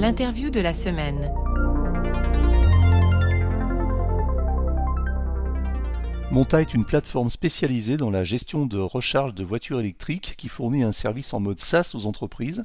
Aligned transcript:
L'interview 0.00 0.48
de 0.48 0.60
la 0.60 0.72
semaine. 0.72 1.30
Monta 6.30 6.62
est 6.62 6.72
une 6.72 6.86
plateforme 6.86 7.28
spécialisée 7.28 7.98
dans 7.98 8.08
la 8.08 8.24
gestion 8.24 8.64
de 8.64 8.78
recharge 8.78 9.34
de 9.34 9.44
voitures 9.44 9.78
électriques 9.78 10.36
qui 10.38 10.48
fournit 10.48 10.84
un 10.84 10.92
service 10.92 11.34
en 11.34 11.40
mode 11.40 11.60
SaaS 11.60 11.90
aux 11.92 12.06
entreprises. 12.06 12.64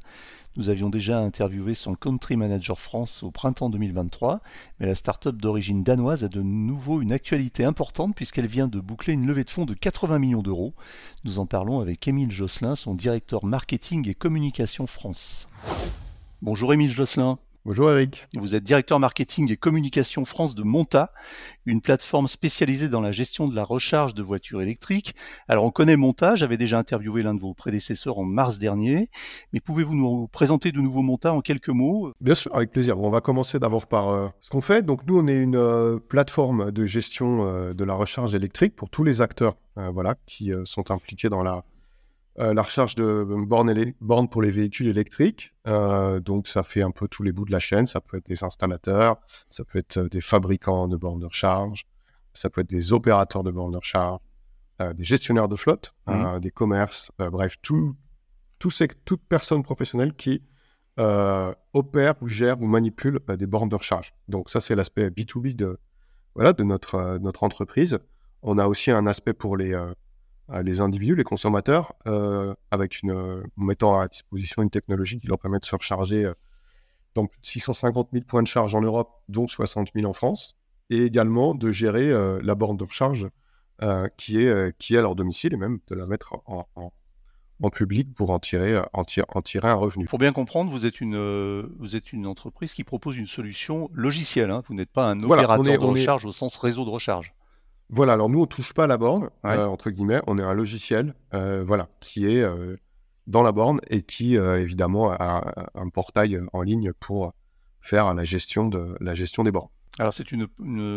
Nous 0.56 0.70
avions 0.70 0.90
déjà 0.90 1.20
interviewé 1.20 1.76
son 1.76 1.96
Country 1.96 2.38
Manager 2.38 2.80
France 2.80 3.22
au 3.22 3.32
printemps 3.32 3.70
2023, 3.70 4.40
mais 4.80 4.86
la 4.86 4.96
start-up 4.96 5.36
d'origine 5.36 5.84
danoise 5.84 6.24
a 6.24 6.30
de 6.30 6.42
nouveau 6.42 7.02
une 7.02 7.12
actualité 7.12 7.66
importante 7.66 8.16
puisqu'elle 8.16 8.48
vient 8.48 8.70
de 8.70 8.80
boucler 8.80 9.14
une 9.14 9.28
levée 9.28 9.44
de 9.44 9.50
fonds 9.50 9.66
de 9.66 9.74
80 9.74 10.20
millions 10.20 10.42
d'euros. 10.42 10.74
Nous 11.26 11.38
en 11.40 11.46
parlons 11.46 11.82
avec 11.82 12.08
Émile 12.08 12.32
Josselin, 12.32 12.78
son 12.78 12.94
directeur 12.94 13.44
marketing 13.44 14.08
et 14.08 14.16
communication 14.16 14.88
France. 14.88 15.50
Bonjour 16.46 16.72
Émile 16.72 16.92
Josselin. 16.92 17.40
Bonjour 17.66 17.90
Eric. 17.90 18.28
Vous 18.36 18.54
êtes 18.54 18.64
directeur 18.64 19.00
marketing 19.00 19.52
et 19.52 19.58
communication 19.58 20.26
France 20.26 20.54
de 20.54 20.62
Monta, 20.62 21.12
une 21.66 21.82
plateforme 21.82 22.28
spécialisée 22.28 22.88
dans 22.88 23.02
la 23.02 23.12
gestion 23.12 23.48
de 23.48 23.56
la 23.56 23.64
recharge 23.64 24.14
de 24.14 24.22
voitures 24.22 24.62
électriques. 24.62 25.16
Alors 25.48 25.66
on 25.66 25.72
connaît 25.72 25.96
Monta, 25.96 26.36
j'avais 26.36 26.58
déjà 26.58 26.78
interviewé 26.78 27.24
l'un 27.24 27.34
de 27.34 27.40
vos 27.40 27.56
prédécesseurs 27.56 28.20
en 28.20 28.26
mars 28.26 28.60
dernier, 28.60 29.10
mais 29.54 29.60
pouvez-vous 29.60 29.96
nous 29.96 30.28
présenter 30.28 30.72
de 30.72 30.80
nouveau 30.80 31.02
Monta 31.02 31.34
en 31.34 31.42
quelques 31.42 31.70
mots? 31.70 32.14
Bien 32.22 32.36
sûr, 32.36 32.56
avec 32.56 32.72
plaisir. 32.72 33.00
on 33.00 33.10
va 33.10 33.22
commencer 33.22 33.58
d'abord 33.58 33.88
par 33.88 34.10
euh, 34.10 34.28
ce 34.40 34.52
qu'on 34.52 34.62
fait. 34.62 34.86
Donc 34.86 35.02
nous, 35.08 35.18
on 35.18 35.28
est 35.28 35.42
une 35.42 35.56
euh, 35.56 35.98
plateforme 35.98 36.70
de 36.70 36.86
gestion 36.86 37.48
euh, 37.48 37.74
de 37.74 37.84
la 37.84 37.96
recharge 37.96 38.36
électrique 38.36 38.76
pour 38.76 38.92
tous 38.92 39.04
les 39.04 39.22
acteurs 39.22 39.56
voilà, 39.92 40.16
qui 40.28 40.54
sont 40.64 40.90
impliqués 40.90 41.28
dans 41.28 41.44
la 41.44 41.66
euh, 42.38 42.54
la 42.54 42.64
recharge 42.64 42.96
de 42.96 43.26
bornes, 44.02 44.30
pour 44.30 44.42
les 44.42 44.52
véhicules 44.52 44.90
électriques. 44.90 45.54
Euh, 45.68 46.20
donc, 46.20 46.48
ça 46.48 46.64
fait 46.64 46.82
un 46.82 46.92
peu 46.92 47.08
tous 47.08 47.24
les 47.24 47.32
bouts 47.32 47.46
de 47.46 47.52
la 47.52 47.60
chaîne. 47.60 47.86
Ça 47.86 48.02
peut 48.02 48.18
être 48.18 48.28
des 48.28 48.44
installateurs, 48.44 49.18
ça 49.50 49.64
peut 49.64 49.80
être 49.80 49.98
euh, 49.98 50.10
des 50.10 50.20
fabricants 50.20 50.90
de 50.90 50.98
bornes 50.98 51.20
de 51.20 51.28
recharge, 51.28 51.86
ça 52.34 52.50
peut 52.50 52.62
être 52.62 52.70
des 52.70 52.92
opérateurs 52.92 53.44
de 53.44 53.52
bornes 53.52 53.72
de 53.72 53.78
recharge, 53.78 54.20
des 54.80 55.06
gestionnaires 55.06 55.48
de 55.48 55.56
flotte, 55.56 55.94
mmh. 56.06 56.40
des 56.42 56.52
commerces, 56.52 57.10
bref, 57.18 57.56
tout, 57.62 57.96
tout 58.60 58.72
toute 59.06 59.22
personne 59.30 59.64
professionnelle 59.64 60.14
qui 60.14 60.44
opère 60.98 62.16
ou 62.22 62.28
gère 62.28 62.62
ou 62.62 62.66
manipule 62.66 63.22
des 63.38 63.48
bornes 63.48 63.70
de 63.70 63.76
recharge. 63.76 64.14
Donc, 64.28 64.50
ça, 64.50 64.60
c'est 64.60 64.76
l'aspect 64.76 65.08
B2B 65.08 65.56
de, 65.56 65.80
voilà, 66.34 66.52
de 66.52 66.66
notre, 66.66 67.20
notre 67.20 67.44
entreprise. 67.44 68.00
On 68.42 68.58
a 68.58 68.68
aussi 68.68 68.92
un 68.92 69.08
aspect 69.08 69.34
pour 69.34 69.56
les 69.56 69.74
les 70.64 70.82
individus, 70.82 71.16
les 71.16 71.24
consommateurs, 71.24 71.94
euh, 72.08 72.54
avec 72.72 73.02
une, 73.02 73.12
euh, 73.12 73.44
mettant 73.58 74.00
à 74.00 74.08
disposition 74.08 74.62
une 74.62 74.70
technologie 74.70 75.20
qui 75.20 75.28
leur 75.28 75.40
permet 75.40 75.60
de 75.60 75.66
se 75.66 75.76
recharger 75.76 76.24
euh, 76.24 76.34
dans 77.16 77.26
plus 77.26 77.42
de 77.42 77.48
650 77.48 78.10
000 78.14 78.26
points 78.26 78.44
de 78.44 78.48
charge 78.48 78.76
en 78.76 78.82
Europe, 78.82 79.10
dont 79.30 79.48
60 79.48 79.90
000 79.96 80.08
en 80.08 80.14
France, 80.14 80.56
et 80.90 81.04
également 81.04 81.56
de 81.56 81.72
gérer 81.72 82.14
la 82.44 82.56
borne 82.56 82.78
de 82.78 82.84
recharge 82.84 83.30
qui, 84.18 84.38
est, 84.38 84.78
qui 84.78 84.96
est 84.96 84.98
à 84.98 85.02
leur 85.02 85.16
domicile 85.16 85.54
et 85.54 85.58
même 85.58 85.80
de 85.88 85.96
la 85.96 86.06
mettre 86.06 86.36
en, 86.46 86.68
en, 86.76 87.70
public 87.70 88.14
pour 88.14 88.32
en 88.32 88.40
tirer, 88.40 88.78
en, 88.78 89.04
en, 89.30 89.42
tirer 89.42 89.68
un 89.70 89.76
revenu. 89.76 90.06
Pour 90.06 90.20
bien 90.20 90.34
comprendre, 90.34 90.70
vous 90.70 90.86
êtes 90.86 91.00
une, 91.00 91.62
vous 91.80 91.96
êtes 91.96 92.12
une 92.12 92.28
entreprise 92.28 92.74
qui 92.74 92.84
propose 92.84 93.18
une 93.18 93.28
solution 93.28 93.90
logicielle. 93.94 94.52
Hein. 94.52 94.62
Vous 94.68 94.76
n'êtes 94.76 94.92
pas 94.92 95.10
un 95.10 95.24
opérateur 95.24 95.64
de 95.64 95.78
recharge 95.78 96.26
au 96.26 96.34
sens 96.34 96.56
réseau 96.58 96.84
de 96.84 96.92
recharge. 96.92 97.34
Voilà, 97.90 98.14
alors 98.14 98.30
nous, 98.30 98.42
on 98.42 98.46
touche 98.48 98.74
pas 98.74 98.86
à 98.86 98.88
la 98.88 98.98
borne, 98.98 99.30
euh, 99.46 99.66
entre 99.66 99.92
guillemets. 99.92 100.22
On 100.28 100.40
est 100.40 100.44
un 100.44 100.54
logiciel 100.54 101.14
euh, 101.34 101.64
voilà, 101.64 101.88
qui 102.00 102.26
est 102.26 102.42
euh, 102.42 102.76
dans 103.28 103.44
la 103.44 103.52
borne 103.52 103.80
et 103.90 104.02
qui, 104.02 104.36
évidemment, 104.36 105.12
a 105.12 105.70
un 105.76 105.90
portail 105.90 106.40
en 106.54 106.62
ligne 106.62 106.94
pour 106.94 107.34
faire 107.82 108.14
la 108.14 108.24
gestion, 108.24 108.68
de, 108.68 108.96
la 109.00 109.14
gestion 109.14 109.44
des 109.44 109.52
bornes. 109.52 109.70
Alors, 110.00 110.14
c'est 110.14 110.32
une, 110.32 110.48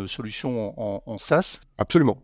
solution 0.09 0.75
en, 0.79 1.19
SaaS? 1.19 1.61
Absolument. 1.79 2.19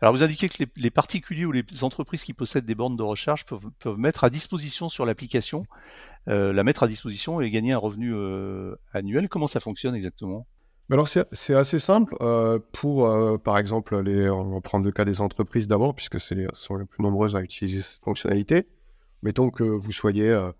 Alors, 0.00 0.12
vous 0.12 0.22
indiquez 0.22 0.48
que 0.48 0.64
les, 0.76 0.90
particuliers 0.90 1.44
ou 1.44 1.52
les 1.52 1.64
entreprises 1.82 2.24
qui 2.24 2.34
possèdent 2.34 2.66
des 2.66 2.74
bornes 2.74 2.96
de 2.96 3.02
recharge 3.02 3.46
peuvent, 3.46 3.70
peuvent 3.78 3.98
mettre 3.98 4.24
à 4.24 4.30
disposition 4.30 4.88
sur 4.88 5.06
l'application, 5.06 5.66
la 6.26 6.64
mettre 6.64 6.82
à 6.82 6.88
disposition 6.88 7.40
et 7.40 7.50
gagner 7.50 7.72
un 7.72 7.78
revenu 7.78 8.14
annuel. 8.92 9.28
Comment 9.28 9.46
ça 9.46 9.60
fonctionne 9.60 9.94
exactement? 9.94 10.46
Alors 10.90 11.08
c'est 11.08 11.54
assez 11.54 11.78
simple. 11.78 12.14
Euh, 12.20 12.58
pour, 12.72 13.08
euh, 13.08 13.38
par 13.38 13.58
exemple, 13.58 13.98
les, 14.02 14.28
on 14.28 14.54
va 14.54 14.60
prendre 14.60 14.84
le 14.84 14.92
cas 14.92 15.04
des 15.04 15.20
entreprises 15.22 15.66
d'abord, 15.66 15.94
puisque 15.94 16.20
c'est 16.20 16.46
sont 16.52 16.76
les 16.76 16.84
plus 16.84 17.02
nombreuses 17.02 17.36
à 17.36 17.40
utiliser 17.40 17.80
cette 17.80 18.02
fonctionnalité. 18.04 18.68
Mettons 19.22 19.50
que 19.50 19.64
vous 19.64 19.92
soyez 19.92 20.28
euh, 20.28 20.52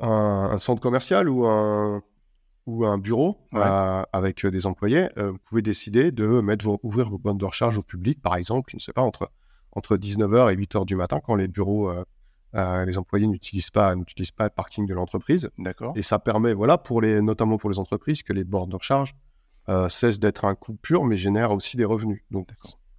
un, 0.00 0.56
centre 0.58 0.80
commercial 0.80 1.28
ou 1.28 1.46
un, 1.46 2.02
ou 2.66 2.86
un 2.86 2.96
bureau 2.96 3.36
avec 3.52 4.46
des 4.46 4.66
employés. 4.66 5.08
vous 5.16 5.38
pouvez 5.44 5.62
décider 5.62 6.12
de 6.12 6.40
mettre 6.40 6.66
ouvrir 6.82 7.10
vos 7.10 7.18
bandes 7.18 7.38
de 7.38 7.44
recharge 7.44 7.76
au 7.76 7.82
public, 7.82 8.22
par 8.22 8.36
exemple, 8.36 8.70
je 8.70 8.76
ne 8.76 8.80
sais 8.80 8.92
pas, 8.94 9.02
entre, 9.02 9.30
entre 9.72 9.96
19h 9.96 10.50
et 10.52 10.56
8h 10.56 10.86
du 10.86 10.96
matin, 10.96 11.20
quand 11.22 11.34
les 11.34 11.48
bureaux, 11.48 11.92
les 12.54 12.98
employés 12.98 13.26
n'utilisent 13.26 13.70
pas, 13.70 13.94
n'utilisent 13.94 14.30
pas 14.30 14.44
le 14.44 14.50
parking 14.50 14.86
de 14.86 14.94
l'entreprise. 14.94 15.50
D'accord. 15.58 15.92
Et 15.94 16.02
ça 16.02 16.18
permet, 16.18 16.54
voilà, 16.54 16.78
pour 16.78 17.02
les, 17.02 17.20
notamment 17.20 17.58
pour 17.58 17.68
les 17.68 17.78
entreprises, 17.78 18.22
que 18.22 18.32
les 18.32 18.44
bornes 18.44 18.70
de 18.70 18.76
recharge 18.76 19.14
euh, 19.68 19.88
cesse 19.88 20.18
d'être 20.18 20.44
un 20.44 20.54
coût 20.54 20.74
pur, 20.74 21.04
mais 21.04 21.16
génère 21.16 21.52
aussi 21.52 21.76
des 21.76 21.84
revenus. 21.84 22.22
Donc, 22.30 22.48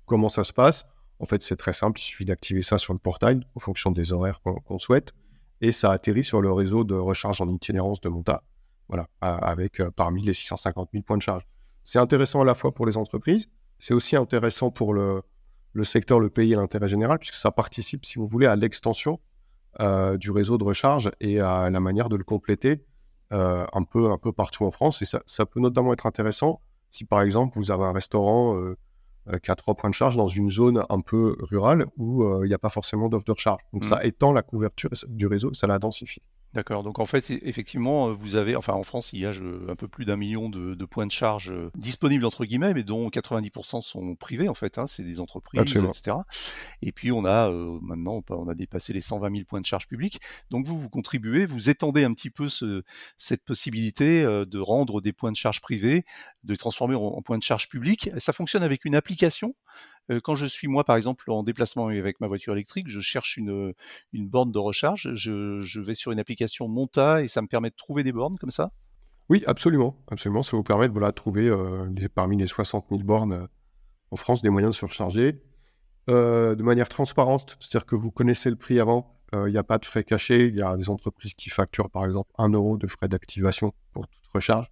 comment 0.06 0.30
ça 0.30 0.44
se 0.44 0.54
passe? 0.54 0.86
En 1.20 1.26
fait, 1.26 1.42
c'est 1.42 1.56
très 1.56 1.74
simple. 1.74 2.00
Il 2.00 2.04
suffit 2.04 2.26
d'activer 2.26 2.64
ça 2.64 2.78
sur 2.78 2.94
le 2.94 3.00
portail 3.00 3.42
en 3.56 3.60
fonction 3.60 3.92
des 3.92 4.14
horaires 4.14 4.42
qu'on 4.42 4.78
souhaite. 4.78 5.14
Et 5.62 5.72
ça 5.72 5.92
atterrit 5.92 6.24
sur 6.24 6.42
le 6.42 6.52
réseau 6.52 6.84
de 6.84 6.96
recharge 6.96 7.42
en 7.42 7.48
itinérance 7.48 8.02
de 8.02 8.10
Monta. 8.10 8.44
Voilà, 8.90 9.08
avec 9.22 9.80
euh, 9.80 9.92
parmi 9.92 10.24
les 10.24 10.34
650 10.34 10.90
000 10.92 11.04
points 11.04 11.18
de 11.18 11.22
charge. 11.22 11.48
C'est 11.84 12.00
intéressant 12.00 12.42
à 12.42 12.46
la 12.46 12.54
fois 12.54 12.74
pour 12.74 12.86
les 12.86 12.98
entreprises, 12.98 13.50
c'est 13.80 13.94
aussi 13.94 14.16
intéressant 14.16 14.72
pour 14.72 14.94
le, 14.94 15.22
le 15.74 15.84
secteur, 15.84 16.20
le 16.20 16.30
pays 16.30 16.54
et 16.54 16.56
l'intérêt 16.56 16.88
général, 16.88 17.20
puisque 17.20 17.36
ça 17.36 17.52
participe, 17.52 18.06
si 18.06 18.20
vous 18.20 18.28
voulez, 18.28 18.48
à 18.48 18.56
l'extension 18.56 19.20
euh, 19.80 20.18
du 20.18 20.32
réseau 20.32 20.58
de 20.58 20.64
recharge 20.64 21.12
et 21.20 21.40
à 21.40 21.70
la 21.70 21.80
manière 21.80 22.08
de 22.08 22.16
le 22.16 22.24
compléter 22.24 22.86
euh, 23.32 23.66
un, 23.74 23.84
peu, 23.84 24.12
un 24.12 24.18
peu 24.18 24.32
partout 24.32 24.66
en 24.66 24.72
France. 24.72 25.02
Et 25.02 25.06
ça, 25.06 25.22
ça, 25.26 25.46
peut 25.46 25.60
notamment 25.60 25.94
être 25.94 26.06
intéressant 26.06 26.62
si, 26.90 27.06
par 27.06 27.22
exemple, 27.22 27.58
vous 27.58 27.72
avez 27.72 27.84
un 27.84 27.92
restaurant 27.92 28.58
euh, 28.58 28.78
euh, 29.30 29.40
qui 29.40 29.50
a 29.50 29.56
trois 29.56 29.74
points 29.74 29.90
de 29.90 29.96
charge 29.96 30.16
dans 30.16 30.28
une 30.28 30.50
zone 30.50 30.84
un 30.90 31.02
peu 31.02 31.36
rurale 31.40 31.86
où 31.98 32.24
il 32.44 32.48
n'y 32.48 32.54
a 32.54 32.60
pas 32.60 32.70
forcément 32.70 33.10
d'offre 33.10 33.26
de 33.26 33.32
recharge. 33.32 33.62
Donc, 33.72 33.86
ça 33.86 33.98
mmh. 33.98 34.08
étend 34.08 34.34
la 34.34 34.42
couverture 34.42 34.90
du 35.08 35.28
réseau, 35.28 35.54
ça 35.54 35.68
la 35.68 35.80
densifie. 35.80 36.22
D'accord. 36.54 36.84
Donc 36.84 37.00
en 37.00 37.06
fait, 37.06 37.32
effectivement, 37.32 38.10
euh, 38.10 38.12
vous 38.14 38.36
avez, 38.36 38.56
enfin 38.56 38.74
en 38.74 38.84
France, 38.84 39.12
il 39.12 39.22
y 39.22 39.26
a 39.26 39.32
un 39.32 39.76
peu 39.76 39.88
plus 39.88 40.06
d'un 40.06 40.16
million 40.16 40.50
de, 40.50 40.86
points 40.86 41.08
de 41.08 41.12
charge 41.12 41.52
euh, 41.52 41.72
disponibles 41.76 42.26
entre 42.26 42.46
guillemets, 42.46 42.76
mais 42.76 42.84
dont 42.84 43.10
90% 43.10 43.82
sont 43.82 44.16
privés 44.16 44.48
en 44.48 44.54
fait. 44.54 44.78
Hein, 44.78 44.86
c'est 44.86 45.04
des 45.04 45.20
entreprises, 45.20 45.62
etc. 45.62 46.18
Et 46.84 46.92
puis 46.92 47.12
on 47.12 47.26
a 47.26 47.50
euh, 47.50 47.80
maintenant, 47.82 48.22
on 48.30 48.48
a 48.48 48.54
dépassé 48.54 48.94
les 48.94 49.02
120 49.02 49.32
000 49.36 49.46
points 49.46 49.62
de 49.62 49.66
charge 49.66 49.88
publics. 49.88 50.20
Donc 50.52 50.68
vous, 50.68 50.80
vous 50.80 50.90
contribuez, 50.90 51.48
vous 51.48 51.70
étendez 51.70 52.04
un 52.04 52.14
petit 52.14 52.30
peu 52.30 52.50
ce, 52.50 52.84
cette 53.18 53.44
possibilité 53.44 54.24
de 54.24 54.60
rendre 54.60 55.02
des 55.02 55.14
points 55.14 55.32
de 55.32 55.38
charge 55.38 55.60
privés, 55.60 56.06
de 56.44 56.54
les 56.54 56.58
transformer 56.58 56.96
en 56.96 57.22
points 57.24 57.40
de 57.40 57.44
charge 57.44 57.68
publics. 57.68 58.12
Ça 58.18 58.32
fonctionne 58.32 58.64
avec 58.64 58.86
une 58.86 58.96
application 58.96 59.56
quand 60.24 60.36
je 60.36 60.46
suis 60.46 60.68
moi, 60.68 60.84
par 60.84 60.96
exemple, 60.96 61.30
en 61.32 61.44
déplacement 61.44 61.88
avec 61.88 62.20
ma 62.20 62.28
voiture 62.28 62.54
électrique, 62.54 62.88
je 62.90 63.00
cherche 63.00 63.38
une, 63.38 63.74
une 64.12 64.28
borne 64.28 64.52
de 64.52 64.60
recharge, 64.60 65.10
je, 65.14 65.80
vais 65.80 65.96
sur 65.96 66.12
une 66.12 66.20
application 66.20 66.68
Monta 66.68 67.22
et 67.22 67.28
ça 67.28 67.42
me 67.42 67.48
permet 67.48 67.70
de 67.70 67.76
trouver 67.76 68.04
des 68.04 68.12
bornes 68.12 68.38
comme 68.38 68.52
ça? 68.52 68.72
Oui, 69.30 69.44
absolument. 69.48 69.98
absolument. 70.10 70.44
Ça 70.44 70.58
vous 70.58 70.64
permet 70.64 70.88
de 70.88 70.94
voilà, 70.94 71.12
trouver 71.12 71.50
parmi 72.14 72.38
les 72.38 72.48
60 72.48 72.86
000 72.90 73.04
bornes 73.04 73.48
en 74.12 74.16
France 74.16 74.42
des 74.42 74.50
moyens 74.50 74.76
de 74.76 74.78
se 74.78 74.86
recharger 74.86 75.42
de 76.08 76.64
manière 76.64 76.90
transparente. 76.90 77.58
C'est-à-dire 77.60 77.86
que 77.86 77.96
vous 77.96 78.12
connaissez 78.12 78.50
le 78.50 78.58
prix 78.58 78.80
avant, 78.80 79.18
il 79.34 79.52
n'y 79.52 79.58
a 79.58 79.64
pas 79.64 79.78
de 79.78 79.86
frais 79.86 80.04
cachés. 80.04 80.48
Il 80.48 80.56
y 80.56 80.62
a 80.62 80.76
des 80.76 80.90
entreprises 80.90 81.34
qui 81.34 81.50
facturent 81.50 81.90
par 81.90 82.06
exemple 82.06 82.30
1 82.38 82.50
euro 82.50 82.78
de 82.78 82.88
frais 82.88 83.08
d'activation 83.08 83.74
pour 83.94 84.08
toute 84.08 84.28
recharge, 84.34 84.68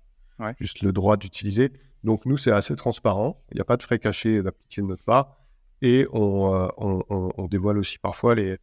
juste 0.60 0.82
le 0.82 0.92
droit 0.92 1.16
d'utiliser. 1.16 1.72
Donc 2.04 2.26
nous, 2.26 2.38
c'est 2.38 2.52
assez 2.52 2.76
transparent. 2.76 3.42
Il 3.52 3.56
n'y 3.56 3.62
a 3.62 3.66
pas 3.66 3.78
de 3.78 3.84
frais 3.84 4.00
cachés 4.00 4.42
d'appliquer 4.42 4.82
de 4.82 4.88
notre 4.88 5.04
part. 5.04 5.38
Et 5.82 6.08
on, 6.12 6.54
euh, 6.54 7.48
dévoile 7.48 7.78
aussi 7.78 7.98
parfois 7.98 8.36
les, 8.36 8.58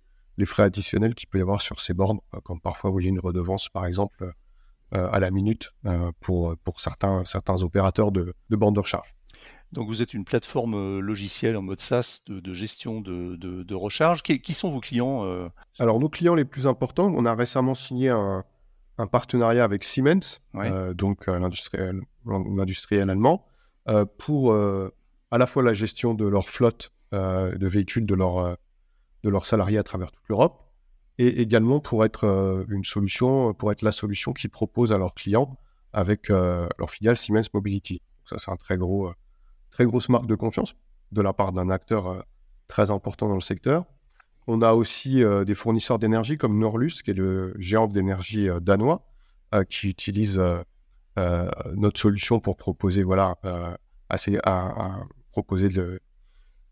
frais 0.45 0.65
additionnels 0.65 1.15
qu'il 1.15 1.29
peut 1.29 1.39
y 1.39 1.43
avoir 1.43 1.61
sur 1.61 1.81
ces 1.81 1.95
bornes, 1.95 2.21
euh, 2.35 2.41
comme 2.41 2.61
parfois 2.61 2.91
vous 2.91 2.95
voyez 2.95 3.09
une 3.09 3.21
redevance, 3.21 3.69
par 3.69 3.87
exemple, 3.87 4.33
euh, 4.95 5.09
à 5.11 5.21
la 5.21 5.31
minute 5.31 5.71
pour, 6.21 6.57
pour 6.65 6.81
certains, 6.81 7.25
certains 7.25 7.63
opérateurs 7.63 8.13
de, 8.13 8.35
de 8.49 8.57
bornes 8.57 8.75
de 8.75 8.81
recharge. 8.81 9.15
Donc 9.73 9.89
vous 9.89 10.01
êtes 10.01 10.15
une 10.15 10.25
plateforme 10.25 11.01
logicielle 11.01 11.55
en 11.57 11.61
mode 11.61 11.81
SaaS 11.81 12.23
de, 12.27 12.55
gestion 12.55 13.03
de, 13.03 13.37
de, 13.37 13.75
recharge. 13.75 14.23
Qui, 14.23 14.41
qui, 14.41 14.55
sont 14.55 14.71
vos 14.71 14.81
clients 14.81 15.51
Alors 15.79 15.99
nos 15.99 16.09
clients 16.09 16.35
les 16.35 16.47
plus 16.47 16.67
importants, 16.67 17.13
on 17.15 17.27
a 17.27 17.35
récemment 17.35 17.75
signé 17.75 18.09
un, 18.09 18.45
un 18.99 19.07
partenariat 19.07 19.65
avec 19.65 19.85
Siemens, 19.85 20.41
euh, 20.57 20.93
donc 20.93 21.29
euh, 21.29 22.01
l'industriel 22.29 23.11
allemand, 23.11 23.47
euh, 23.89 24.05
pour 24.05 24.55
à 24.55 25.39
la 25.39 25.47
fois 25.47 25.63
la 25.63 25.75
gestion 25.75 26.15
de 26.15 26.27
leur 26.27 26.49
flotte 26.49 26.93
de 27.13 27.67
véhicules 27.67 28.07
de, 28.07 28.15
leur, 28.15 28.57
de 29.23 29.31
leurs 29.31 29.47
salariés 29.47 29.79
à 29.79 29.83
travers 29.83 30.11
toute 30.11 30.29
l'Europe, 30.29 30.71
et 31.19 31.41
également 31.41 31.81
pour 31.81 32.05
être 32.05 32.67
une 32.69 32.85
solution, 32.85 33.55
pour 33.55 33.73
être 33.73 33.83
la 33.83 33.93
solution 33.93 34.33
qui 34.33 34.49
propose 34.49 34.93
à 34.93 34.99
leurs 34.99 35.15
clients 35.15 35.57
avec 35.93 36.29
leur 36.29 36.91
filiale 36.91 37.17
Siemens 37.17 37.49
Mobility. 37.55 38.03
ça, 38.25 38.37
c'est 38.39 38.51
un 38.51 38.57
très 38.57 38.77
gros, 38.77 39.11
très 39.71 39.85
grosse 39.85 40.09
marque 40.09 40.27
de 40.27 40.35
confiance 40.35 40.75
de 41.13 41.23
la 41.23 41.33
part 41.33 41.53
d'un 41.53 41.71
acteur 41.71 42.25
très 42.67 42.91
important 42.91 43.29
dans 43.29 43.35
le 43.35 43.41
secteur. 43.41 43.85
On 44.47 44.61
a 44.63 44.73
aussi 44.73 45.23
des 45.47 45.55
fournisseurs 45.55 45.99
d'énergie 45.99 46.37
comme 46.37 46.59
Norlus, 46.59 47.03
qui 47.03 47.11
est 47.11 47.15
le 47.15 47.55
géant 47.59 47.87
d'énergie 47.87 48.49
danois, 48.61 49.07
qui 49.71 49.89
utilise 49.89 50.41
notre 51.75 52.01
solution 52.01 52.41
pour 52.41 52.57
proposer, 52.57 53.03
voilà, 53.03 53.37
assez, 54.09 54.39
à, 54.45 55.01
proposer 55.31 55.69
de, 55.69 56.01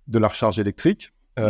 de, 0.06 0.18
la 0.18 0.28
recharge 0.28 0.58
électrique. 0.58 1.12
Mmh. 1.36 1.42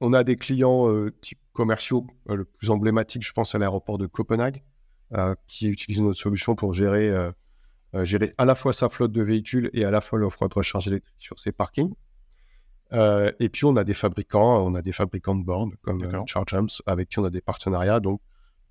On 0.00 0.12
a 0.12 0.24
des 0.24 0.36
clients 0.36 0.88
type 1.20 1.40
commerciaux. 1.52 2.06
le 2.26 2.44
plus 2.44 2.70
emblématique, 2.70 3.26
je 3.26 3.32
pense, 3.32 3.54
à 3.54 3.58
l'aéroport 3.58 3.98
de 3.98 4.06
Copenhague, 4.06 4.62
qui 5.46 5.68
utilise 5.68 6.00
notre 6.00 6.18
solution 6.18 6.54
pour 6.54 6.74
gérer, 6.74 7.12
gérer 8.02 8.32
à 8.38 8.44
la 8.44 8.54
fois 8.54 8.72
sa 8.72 8.88
flotte 8.88 9.12
de 9.12 9.22
véhicules 9.22 9.70
et 9.72 9.84
à 9.84 9.90
la 9.90 10.00
fois 10.00 10.18
l'offre 10.18 10.48
de 10.48 10.54
recharge 10.54 10.88
électrique 10.88 11.16
sur 11.18 11.38
ses 11.38 11.52
parkings. 11.52 11.94
et 12.92 13.48
puis 13.48 13.64
on 13.64 13.76
a 13.76 13.84
des 13.84 13.94
fabricants, 13.94 14.64
on 14.64 14.74
a 14.74 14.82
des 14.82 14.92
fabricants 14.92 15.34
de 15.34 15.44
bornes 15.44 15.74
comme 15.82 16.26
ChargeAmps 16.26 16.82
avec 16.86 17.08
qui 17.08 17.18
on 17.18 17.24
a 17.24 17.30
des 17.30 17.40
partenariats, 17.40 18.00
donc 18.00 18.20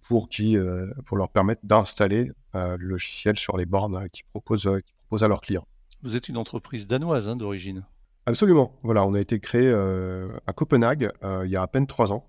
pour 0.08 0.30
qui, 0.30 0.58
pour 1.06 1.18
leur 1.18 1.30
permettre 1.30 1.62
d'installer 1.64 2.32
le 2.54 2.78
logiciel 2.78 3.38
sur 3.38 3.58
les 3.58 3.66
bornes 3.66 4.08
qu'ils 4.10 4.26
proposent, 4.26 4.70
proposent 5.08 5.24
à 5.24 5.28
leurs 5.28 5.42
clients. 5.42 5.68
Vous 6.04 6.16
êtes 6.16 6.30
une 6.30 6.38
entreprise 6.38 6.88
danoise 6.88 7.28
hein, 7.28 7.36
d'origine. 7.36 7.86
Absolument. 8.28 8.78
Voilà, 8.84 9.06
on 9.06 9.14
a 9.14 9.22
été 9.22 9.40
créé 9.40 9.68
euh, 9.68 10.38
à 10.46 10.54
Copenhague 10.54 11.12
euh, 11.24 11.44
il 11.46 11.52
y 11.52 11.56
a 11.56 11.62
à 11.62 11.68
peine 11.68 11.88
trois 11.88 12.12
ans. 12.12 12.28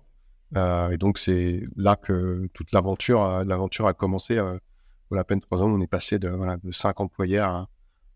Euh, 0.55 0.91
et 0.91 0.97
donc, 0.97 1.17
c'est 1.17 1.67
là 1.75 1.97
que 1.97 2.47
toute 2.53 2.71
l'aventure, 2.71 3.21
a 3.21 3.93
commencé. 3.93 4.35
il 4.35 4.37
y 5.15 5.17
a 5.17 5.19
à 5.19 5.23
peine 5.25 5.41
trois 5.41 5.61
ans, 5.61 5.69
on 5.69 5.81
est 5.81 5.87
passé 5.87 6.17
de, 6.17 6.29
voilà, 6.29 6.55
de 6.55 6.71
cinq 6.71 7.01
employés 7.01 7.39
à, 7.39 7.67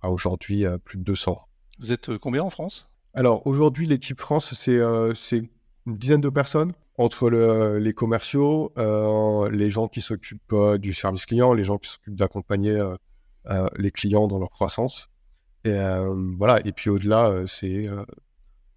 aujourd'hui 0.02 0.66
plus 0.86 0.98
de 0.98 1.04
200. 1.04 1.38
Vous 1.80 1.92
êtes 1.92 2.18
combien 2.18 2.44
en 2.44 2.50
France? 2.50 2.90
Alors, 3.14 3.46
aujourd'hui, 3.46 3.86
l'équipe 3.86 4.20
France, 4.20 4.54
c'est 4.54 4.78
une 5.86 5.98
dizaine 5.98 6.22
de 6.22 6.30
personnes 6.30 6.72
entre 6.98 7.30
les 7.30 7.94
commerciaux, 7.94 8.72
les 9.52 9.70
gens 9.70 9.88
qui 9.88 10.02
s'occupent 10.02 10.56
du 10.78 10.94
service 10.94 11.26
client, 11.26 11.54
les 11.54 11.64
gens 11.64 11.78
qui 11.78 11.90
s'occupent 11.90 12.16
d'accompagner 12.16 12.80
les 13.78 13.92
clients 13.92 14.28
dans 14.28 14.40
leur 14.40 14.50
croissance. 14.50 15.10
Et 15.66 15.72
euh, 15.72 16.14
voilà. 16.38 16.66
Et 16.66 16.72
puis 16.72 16.90
au-delà, 16.90 17.30
euh, 17.30 17.48
c'est 17.48 17.88
euh, 17.88 18.04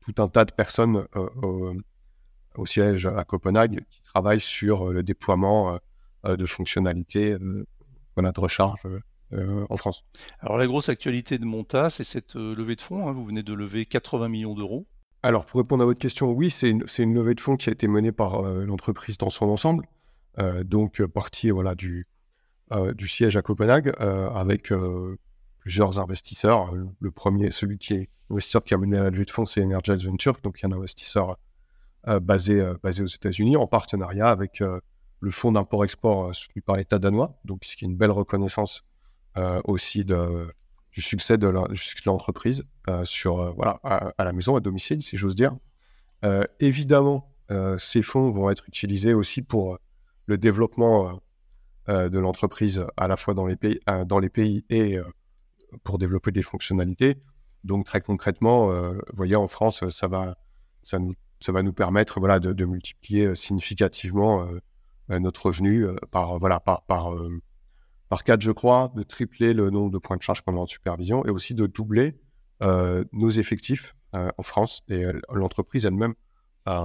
tout 0.01 0.15
un 0.23 0.29
tas 0.29 0.45
de 0.45 0.53
personnes 0.53 1.07
au, 1.15 1.75
siège 2.65 3.07
à 3.07 3.25
Copenhague 3.25 3.85
qui 3.91 4.03
travaillent 4.03 4.41
sur 4.41 4.91
le 4.91 5.03
déploiement 5.03 5.79
de 6.25 6.47
fonctionnalités 6.47 7.37
de 7.39 8.41
recharge 8.41 8.81
en 9.69 9.77
France. 9.77 10.05
Alors 10.41 10.57
la 10.57 10.67
grosse 10.67 10.89
actualité 10.89 11.37
de 11.37 11.45
Monta, 11.45 11.91
c'est 11.91 12.03
cette 12.03 12.35
levée 12.35 12.77
de 12.77 12.81
fonds. 12.81 13.09
Hein. 13.09 13.13
Vous 13.13 13.27
venez 13.27 13.43
de 13.43 13.53
lever 13.53 13.85
80 13.85 14.31
millions 14.31 14.55
d'euros. 14.55 14.87
Alors 15.27 15.45
pour 15.45 15.59
répondre 15.59 15.83
à 15.83 15.87
votre 15.87 15.99
question, 15.99 16.31
oui, 16.31 16.51
c'est 16.51 16.69
une, 16.71 17.15
levée 17.15 17.35
de 17.35 17.41
fonds 17.41 17.57
qui 17.57 17.69
a 17.69 17.73
été 17.73 17.89
menée 17.89 18.13
par 18.13 18.43
l'entreprise 18.43 19.19
dans 19.19 19.31
son 19.31 19.47
ensemble. 19.49 19.85
donc 20.65 21.05
partie 21.07 21.51
voilà, 21.51 21.75
du, 21.75 22.07
siège 23.09 23.37
à 23.37 23.43
Copenhague 23.43 23.93
avec 23.99 24.71
plusieurs 25.67 25.99
investisseurs. 25.99 26.73
Euh, 26.73 26.85
le 27.01 27.11
premier, 27.11 27.51
celui 27.51 27.77
qui 27.77 27.95
est 27.95 28.09
investisseur 28.31 28.63
qui 28.63 28.73
a 28.73 28.79
mené 28.79 28.99
la 28.99 29.11
levée 29.11 29.25
de 29.25 29.31
fonds, 29.33 29.45
c'est 29.45 29.65
Energize 29.65 30.07
Venture, 30.07 30.39
donc 30.41 30.63
un 30.63 30.71
investisseur 30.71 31.37
euh, 32.07 32.21
basé, 32.21 32.61
euh, 32.61 32.75
basé 32.85 33.03
aux 33.03 33.07
États-Unis, 33.09 33.57
en 33.57 33.67
partenariat 33.67 34.31
avec 34.31 34.61
le 34.61 35.31
fonds 35.33 35.51
d'import-export 35.51 36.33
soutenu 36.37 36.63
par 36.63 36.77
l'État 36.77 37.01
danois, 37.01 37.37
donc 37.45 37.65
ce 37.65 37.75
qui 37.75 37.85
est 37.85 37.89
une 37.89 37.97
belle 37.97 38.13
reconnaissance 38.13 38.85
aussi 39.65 40.05
de, 40.05 40.49
du 40.97 41.03
succès 41.03 41.39
de 41.39 41.47
l'entreprise 42.07 42.65
sur 43.05 43.55
voilà 43.55 43.79
à, 43.85 44.25
la 44.25 44.33
maison, 44.33 44.57
à 44.57 44.61
domicile, 44.61 45.03
si 45.03 45.17
j'ose 45.17 45.35
dire. 45.35 45.55
évidemment, 46.59 47.33
ces 47.79 48.03
fonds 48.03 48.31
vont 48.31 48.51
être 48.51 48.67
utilisés 48.67 49.13
aussi 49.13 49.43
pour 49.43 49.79
le 50.25 50.39
développement 50.39 51.21
de 51.87 52.19
l'entreprise 52.19 52.85
à 52.97 53.09
la 53.09 53.17
fois 53.17 53.35
dans 53.35 53.47
les 53.47 53.57
pays, 53.57 53.79
dans 54.07 54.19
les 54.19 54.31
pays 54.31 54.65
et 54.71 54.99
pour 55.85 55.99
développer 55.99 56.33
des 56.33 56.43
fonctionnalités. 56.43 57.19
Donc 57.65 57.85
très 57.85 58.01
concrètement, 58.01 58.71
euh, 58.71 58.99
voyez, 59.13 59.37
en 59.37 59.49
France, 59.49 59.89
ça 59.89 60.07
va, 60.07 60.37
ça 60.83 60.99
nous, 60.99 61.15
ça 61.41 61.53
va 61.53 61.63
nous 61.63 61.73
permettre 61.73 62.21
voilà, 62.21 62.39
de, 62.39 62.65
multiplier 62.65 63.27
euh, 63.27 63.35
significativement 63.35 64.49
euh, 65.11 65.19
notre 65.19 65.47
revenu 65.47 65.87
par, 66.11 66.39
voilà, 66.39 66.61
par, 66.61 67.15
par 68.09 68.25
4, 68.25 68.41
je 68.41 68.51
crois, 68.51 68.93
de 68.95 69.03
tripler 69.03 69.55
le 69.55 69.71
nombre 69.71 69.91
de 69.91 69.99
points 69.99 70.17
de 70.17 70.23
charge 70.23 70.43
qu'on 70.43 70.57
a 70.57 70.61
en 70.61 70.67
supervision 70.67 71.25
et 71.27 71.31
aussi 71.31 71.55
de 71.55 71.67
doubler 71.67 72.15
nos 72.61 73.31
effectifs 73.31 73.95
en 74.13 74.43
France. 74.43 74.83
Et 74.89 75.05
l'entreprise 75.31 75.85
elle-même 75.85 76.15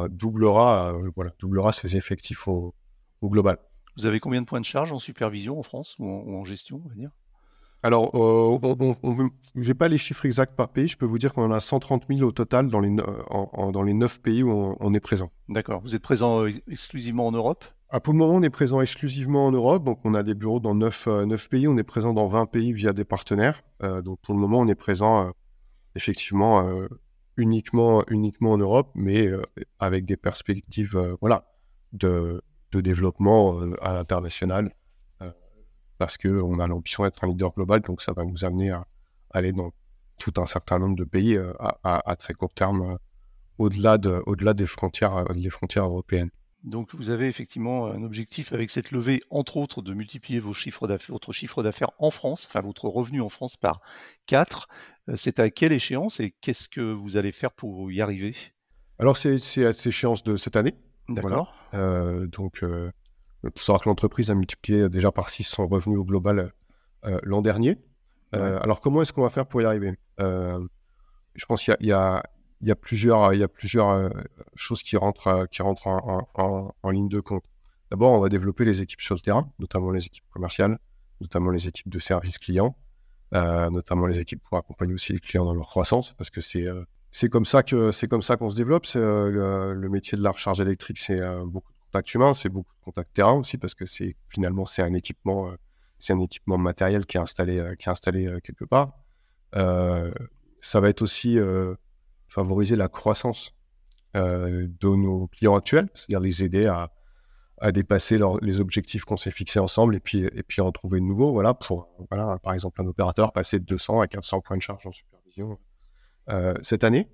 doublera, 0.10 0.94
voilà, 1.16 1.32
doublera 1.40 1.72
ses 1.74 1.96
effectifs 1.96 2.48
au, 2.48 2.74
au, 3.22 3.30
global. 3.30 3.58
Vous 3.98 4.06
avez 4.06 4.20
combien 4.20 4.42
de 4.42 4.46
points 4.48 4.62
de 4.62 4.66
charge 4.66 4.92
en 4.92 5.00
supervision 5.00 5.60
en 5.60 5.64
France 5.64 5.96
ou 6.00 6.08
en, 6.08 6.24
ou 6.24 6.36
en 6.36 6.44
gestion, 6.44 6.82
on 6.86 6.90
va 6.90 6.96
dire? 6.96 7.12
Alors, 7.84 8.12
euh, 8.14 9.30
je 9.56 9.68
n'ai 9.68 9.74
pas 9.74 9.88
les 9.88 9.98
chiffres 9.98 10.26
exacts 10.26 10.56
par 10.56 10.70
pays. 10.70 10.88
Je 10.88 10.98
peux 10.98 11.06
vous 11.06 11.18
dire 11.18 11.34
qu'on 11.34 11.46
en 11.46 11.52
a 11.52 11.60
130 11.60 12.06
000 12.10 12.22
au 12.22 12.32
total 12.32 12.70
dans 12.70 12.80
les, 12.80 12.96
dans 12.96 13.84
les 13.84 13.94
9 13.94 14.22
pays 14.22 14.44
où 14.44 14.76
on, 14.80 14.94
est 14.94 15.00
présent. 15.00 15.32
D'accord. 15.50 15.82
Vous 15.82 15.96
êtes 15.96 16.04
présent 16.04 16.46
euh, 16.46 16.52
exclusivement 16.68 17.26
en 17.26 17.32
Europe? 17.32 17.66
Ah, 17.92 18.00
Pour 18.00 18.14
le 18.14 18.20
moment, 18.20 18.36
on 18.36 18.42
est 18.42 18.50
présent 18.50 18.82
exclusivement 18.82 19.46
en 19.46 19.52
Europe. 19.52 19.84
Donc, 19.84 20.00
on 20.04 20.14
a 20.14 20.24
des 20.24 20.34
bureaux 20.34 20.60
dans 20.60 20.76
9, 20.76 21.08
9 21.08 21.44
euh, 21.46 21.50
pays. 21.50 21.68
On 21.68 21.78
est 21.78 21.84
présent 21.84 22.14
dans 22.14 22.26
20 22.26 22.46
pays 22.48 22.74
via 22.74 22.94
des 22.94 23.06
partenaires. 23.06 23.62
donc, 23.82 24.20
pour 24.22 24.34
le 24.34 24.40
moment, 24.40 24.60
on 24.60 24.68
est 24.68 24.76
présent 24.76 25.32
effectivement 25.96 26.88
uniquement, 27.38 28.04
uniquement 28.08 28.54
en 28.54 28.58
Europe, 28.58 28.92
mais 28.96 29.30
avec 29.80 30.06
des 30.06 30.18
perspectives 30.18 31.18
voilà, 31.22 31.52
de, 31.94 32.42
développement 32.72 33.60
à 33.82 33.94
l'international 33.94 34.72
parce 36.02 36.18
qu'on 36.18 36.60
a 36.60 36.66
l'ambition 36.66 37.04
d'être 37.04 37.24
un 37.24 37.28
leader 37.28 37.54
global, 37.54 37.82
donc 37.82 38.02
ça 38.02 38.12
va 38.12 38.24
nous 38.24 38.44
amener 38.44 38.72
à, 38.72 38.88
aller 39.30 39.52
dans 39.52 39.72
tout 40.18 40.34
un 40.38 40.48
certain 40.48 40.80
nombre 40.80 40.96
de 40.96 41.04
pays 41.04 41.38
euh, 41.38 41.54
à, 41.84 42.16
très 42.16 42.34
court 42.34 42.56
terme, 42.56 42.82
euh, 42.82 42.98
au-delà 43.60 44.00
de, 44.00 44.24
au-delà 44.26 44.56
des 44.56 44.66
frontières, 44.66 45.16
euh, 45.18 45.34
des 45.36 45.52
frontières 45.52 45.86
européennes. 45.86 46.32
Donc 46.64 46.94
vous 46.94 47.10
avez 47.10 47.28
effectivement 47.28 47.88
un 47.88 48.04
objectif 48.04 48.54
avec 48.54 48.70
cette 48.70 48.92
levée, 48.92 49.20
entre 49.30 49.58
autres, 49.58 49.82
de 49.82 49.94
multiplier 49.94 50.40
vos 50.40 50.54
chiffres 50.54 50.88
d'affaires, 50.88 51.14
votre 51.14 51.32
chiffre 51.32 51.64
d'affaires 51.64 51.92
en 51.98 52.12
France, 52.12 52.48
enfin 52.48 52.62
votre 52.62 52.88
revenu 52.88 53.22
en 53.22 53.30
France 53.30 53.58
par 53.58 53.82
4. 54.28 54.68
C'est 55.16 55.40
à 55.40 55.50
quelle 55.50 55.72
échéance 55.72 56.20
et 56.20 56.36
qu'est-ce 56.42 56.70
que 56.70 56.82
vous 56.82 57.18
allez 57.18 57.32
faire 57.32 57.52
pour 57.52 57.92
y 57.92 58.02
arriver? 58.02 58.36
Alors 59.00 59.18
c'est, 59.18 59.34
à 59.66 59.74
cette 59.74 59.88
échéance 59.88 60.24
de 60.24 60.38
cette 60.38 60.56
année. 60.56 60.76
D'accord. 61.10 61.56
donc 61.74 62.64
il 63.44 63.50
faut 63.50 63.64
savoir 63.64 63.82
que 63.82 63.90
l'entreprise 63.90 64.30
a 64.30 64.36
multiplié 64.36 64.88
déjà 64.90 65.12
par 65.12 65.30
6 65.30 65.44
son 65.44 65.68
revenu 65.68 65.98
au 65.98 66.06
global 66.06 66.52
euh, 67.06 67.20
l'an 67.24 67.42
dernier. 67.42 67.78
Euh, 68.36 68.60
alors, 68.62 68.80
comment 68.82 69.02
est-ce 69.02 69.12
qu'on 69.12 69.24
va 69.24 69.30
faire 69.30 69.48
pour 69.48 69.62
y 69.62 69.66
arriver? 69.66 69.94
Euh, 70.20 70.66
Je 71.36 71.46
pense 71.46 71.64
qu'il 71.64 71.76
y, 71.82 71.92
a, 71.92 72.24
plusieurs, 72.80 73.34
il 73.34 73.40
y 73.40 73.44
a 73.44 73.48
plusieurs 73.48 74.12
choses 74.56 74.84
qui 74.84 74.98
rentrent, 74.98 75.48
qui 75.52 75.62
rentrent 75.62 75.88
en, 75.88 76.90
ligne 76.92 77.10
de 77.10 77.20
compte. 77.20 77.44
D'abord, 77.90 78.14
on 78.14 78.20
va 78.20 78.30
développer 78.30 78.66
les 78.66 78.82
équipes 78.82 79.02
sur 79.02 79.16
le 79.16 79.22
terrain, 79.22 79.52
notamment 79.60 79.92
les 79.92 80.06
équipes 80.06 80.24
commerciales, 80.32 80.78
notamment 81.20 81.52
les 81.52 81.68
équipes 81.68 81.90
de 81.90 82.00
service 82.00 82.38
client, 82.38 82.76
notamment 83.34 84.06
les 84.06 84.20
équipes 84.20 84.42
pour 84.44 84.58
accompagner 84.58 84.94
aussi 84.94 85.14
les 85.14 85.20
clients 85.20 85.46
dans 85.46 85.56
leur 85.56 85.68
croissance, 85.68 86.14
parce 86.14 86.30
que 86.30 86.42
c'est 86.42 87.30
comme 87.30 87.46
ça 87.46 87.64
que 87.64 87.92
c'est 87.92 88.08
qu'on 88.08 88.22
se 88.22 88.56
développe. 88.56 88.86
Le, 88.94 89.88
métier 89.90 90.18
de 90.18 90.24
la 90.24 90.32
recharge 90.32 90.62
électrique, 90.62 91.00
c'est 91.00 91.20
beaucoup 91.46 91.72
contact 91.92 92.14
humain, 92.14 92.34
c'est 92.34 92.50
beaucoup 92.50 92.74
de 92.74 92.84
contact 92.86 93.14
terrain 93.14 93.34
aussi 93.34 93.58
parce 93.58 93.76
que 93.76 93.86
finalement 94.30 94.66
c'est 94.66 94.82
un 94.82 94.94
équipement, 94.94 95.50
euh, 95.50 95.56
un 96.10 96.20
équipement 96.20 96.58
matériel 96.58 97.06
qui 97.06 97.18
est 97.18 97.20
installé, 97.20 97.60
euh, 97.60 97.76
qui 97.76 97.90
est 97.90 97.92
installé 97.92 98.28
euh, 98.28 98.40
quelque 98.40 98.66
part. 98.66 98.94
ça 99.54 100.80
va 100.80 100.90
être 100.90 101.02
aussi 101.02 101.38
favoriser 102.32 102.76
la 102.76 102.88
croissance 102.88 103.54
de 104.14 104.70
nos 104.82 105.28
clients 105.28 105.56
actuels, 105.56 105.90
c'est-à-dire 105.94 106.20
les 106.20 106.44
aider 106.44 106.66
à, 106.66 106.92
à 107.60 107.72
dépasser 107.72 108.20
les 108.42 108.60
objectifs 108.60 109.06
qu'on 109.06 109.16
s'est 109.16 109.32
fixés 109.32 109.60
ensemble 109.60 109.96
et 109.96 110.02
puis, 110.02 110.26
et 110.26 110.44
puis 110.44 110.60
en 110.62 110.72
trouver 110.72 111.00
de 111.00 111.06
nouveaux. 111.06 111.32
Voilà, 111.32 111.54
pour, 111.54 111.88
voilà, 112.10 112.38
par 112.40 112.52
exemple, 112.54 112.82
un 112.82 112.88
opérateur 112.88 113.32
passer 113.32 113.60
de 113.60 113.66
200 113.66 114.02
à 114.02 114.08
400 114.08 114.42
points 114.42 114.58
de 114.58 114.62
charge 114.62 114.86
en 114.86 114.92
supervision 114.92 115.60
cette 116.62 116.84
année. 116.84 117.10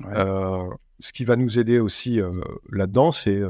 ce 0.00 1.12
qui 1.12 1.24
va 1.24 1.36
nous 1.36 1.58
aider 1.58 1.78
aussi 1.78 2.20
là-dedans, 2.70 3.12
c'est 3.12 3.40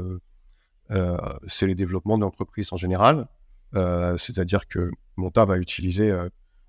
euh, 0.91 1.17
c'est 1.47 1.67
les 1.67 1.75
développements 1.75 2.17
d'entreprises 2.17 2.73
en 2.73 2.77
général. 2.77 3.27
Euh, 3.75 4.17
c'est-à-dire 4.17 4.67
que 4.67 4.91
Monta 5.15 5.45
va 5.45 5.57
utiliser 5.57 6.11
euh, 6.11 6.27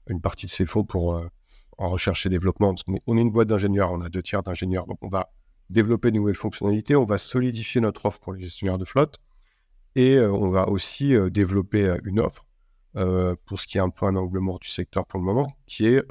une 0.09 0.21
partie 0.21 0.47
de 0.47 0.51
ses 0.51 0.65
fonds 0.65 0.85
pour 0.85 1.21
en 1.79 1.89
recherche 1.89 2.27
et 2.27 2.29
développement. 2.29 2.75
on 3.07 3.17
est 3.17 3.21
une 3.21 3.31
boîte 3.31 3.49
d'ingénieurs, 3.49 3.93
on 3.93 4.01
a 4.01 4.09
deux 4.09 4.23
tiers 4.23 4.43
d'ingénieurs, 4.43 4.87
donc 4.87 4.99
on 5.03 5.09
va 5.09 5.31
développer 5.71 6.11
de 6.11 6.17
nouvelles 6.17 6.35
fonctionnalités, 6.35 6.97
on 6.97 7.05
va 7.05 7.19
solidifier 7.19 7.81
notre 7.81 8.07
offre 8.07 8.21
pour 8.21 8.35
les 8.35 8.41
gestionnaires 8.41 8.79
de 8.79 8.85
flotte 8.85 9.17
et 9.95 10.21
on 10.21 10.51
va 10.51 10.69
aussi 10.69 11.15
développer 11.31 11.97
une 12.05 12.21
offre 12.21 12.45
pour 13.47 13.59
ce 13.59 13.67
qui 13.67 13.79
est 13.79 13.81
un 13.81 13.91
peu 13.91 14.07
un 14.07 14.17
angle 14.17 14.39
mort 14.39 14.59
du 14.59 14.69
secteur 14.69 15.07
pour 15.07 15.19
le 15.19 15.25
moment, 15.25 15.53
qui 15.67 15.87
est 15.87 16.03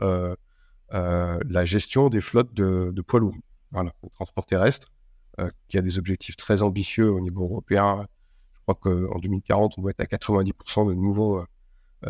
la 0.89 1.65
gestion 1.65 2.09
des 2.09 2.21
flottes 2.21 2.53
de, 2.53 3.01
poids 3.01 3.19
lourds, 3.19 3.35
voilà, 3.71 3.91
le 4.03 4.09
transport 4.09 4.45
terrestre, 4.45 4.91
qui 5.67 5.77
a 5.77 5.81
des 5.81 5.97
objectifs 5.97 6.35
très 6.35 6.61
ambitieux 6.61 7.11
au 7.11 7.19
niveau 7.19 7.43
européen. 7.43 8.07
Je 8.53 8.61
crois 8.61 8.75
qu'en 8.75 9.19
2040, 9.19 9.75
on 9.77 9.81
va 9.81 9.91
être 9.91 10.01
à 10.01 10.05
90% 10.05 10.87
de 10.89 10.93
nouveaux 10.93 11.43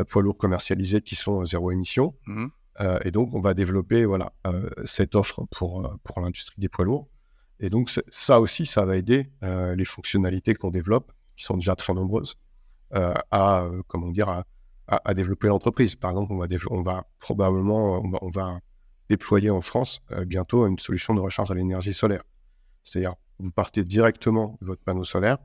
poids 0.08 0.22
lourds 0.22 0.38
commercialisés 0.38 1.02
qui 1.02 1.16
sont 1.16 1.44
zéro 1.46 1.72
émission. 1.72 2.16
Mmh 2.80 2.98
et 3.04 3.12
donc, 3.12 3.34
on 3.34 3.42
va 3.42 3.54
développer 3.54 4.06
voilà, 4.06 4.32
cette 4.86 5.16
offre 5.16 5.46
pour, 5.52 5.98
pour 6.04 6.22
l'industrie 6.22 6.60
des 6.60 6.70
poids 6.70 6.86
lourds. 6.86 7.08
Et 7.60 7.70
donc, 7.70 7.92
ça 8.10 8.40
aussi, 8.40 8.66
ça 8.66 8.86
va 8.86 8.98
aider 8.98 9.30
les 9.42 9.86
fonctionnalités 9.86 10.56
qu'on 10.56 10.72
développe, 10.72 11.12
qui 11.36 11.44
sont 11.44 11.56
déjà 11.56 11.76
très 11.76 11.94
nombreuses, 11.94 12.38
à, 12.92 13.68
comment 13.88 14.10
dire, 14.10 14.44
à, 14.88 15.14
développer 15.14 15.48
l'entreprise. 15.48 15.96
Par 15.96 16.12
exemple, 16.12 16.34
on 16.34 16.38
va, 16.40 16.48
on 16.72 16.82
va 16.82 17.06
probablement 17.20 18.02
on 18.22 18.30
va, 18.30 18.60
déployer 19.10 19.50
en 19.50 19.62
France 19.62 20.02
bientôt 20.26 20.66
une 20.66 20.80
solution 20.80 21.14
de 21.14 21.20
recharge 21.20 21.52
à 21.52 21.54
l'énergie 21.54 21.94
solaire. 21.94 22.24
C'est-à-dire, 22.84 23.16
vous 23.40 23.52
partez 23.52 23.84
directement 23.84 24.58
de 24.62 24.68
votre 24.68 24.82
panneau 24.84 25.04
solaire, 25.04 25.38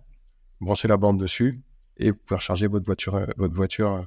branchez 0.61 0.89
la 0.89 0.97
borne 0.97 1.19
dessus 1.19 1.63
et 1.97 2.11
vous 2.13 2.17
pouvez 2.17 2.37
recharger 2.37 2.67
votre 2.67 2.87
voiture, 2.87 3.27
votre 3.37 3.55
voiture 3.55 4.07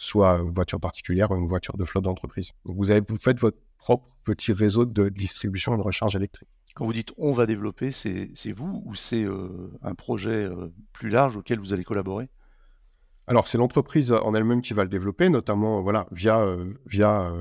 soit 0.00 0.38
une 0.38 0.50
voiture 0.50 0.80
particulière 0.80 1.30
ou 1.30 1.36
une 1.36 1.46
voiture 1.46 1.76
de 1.76 1.84
flotte 1.84 2.04
d'entreprise. 2.04 2.52
Vous, 2.64 2.90
avez, 2.90 3.02
vous 3.06 3.18
faites 3.18 3.38
votre 3.38 3.58
propre 3.76 4.08
petit 4.24 4.54
réseau 4.54 4.86
de 4.86 5.10
distribution 5.10 5.74
et 5.74 5.76
de 5.76 5.82
recharge 5.82 6.16
électrique. 6.16 6.48
Quand 6.74 6.86
vous 6.86 6.94
dites 6.94 7.12
on 7.18 7.32
va 7.32 7.44
développer, 7.44 7.90
c'est 7.90 8.52
vous 8.56 8.82
ou 8.86 8.94
c'est 8.94 9.24
euh, 9.24 9.70
un 9.82 9.94
projet 9.94 10.44
euh, 10.44 10.72
plus 10.94 11.10
large 11.10 11.36
auquel 11.36 11.58
vous 11.58 11.74
allez 11.74 11.84
collaborer? 11.84 12.30
Alors 13.26 13.46
c'est 13.46 13.58
l'entreprise 13.58 14.10
en 14.12 14.34
elle-même 14.34 14.62
qui 14.62 14.72
va 14.72 14.84
le 14.84 14.88
développer, 14.88 15.28
notamment 15.28 15.82
voilà 15.82 16.06
via 16.12 16.40
euh, 16.40 16.72
via 16.86 17.34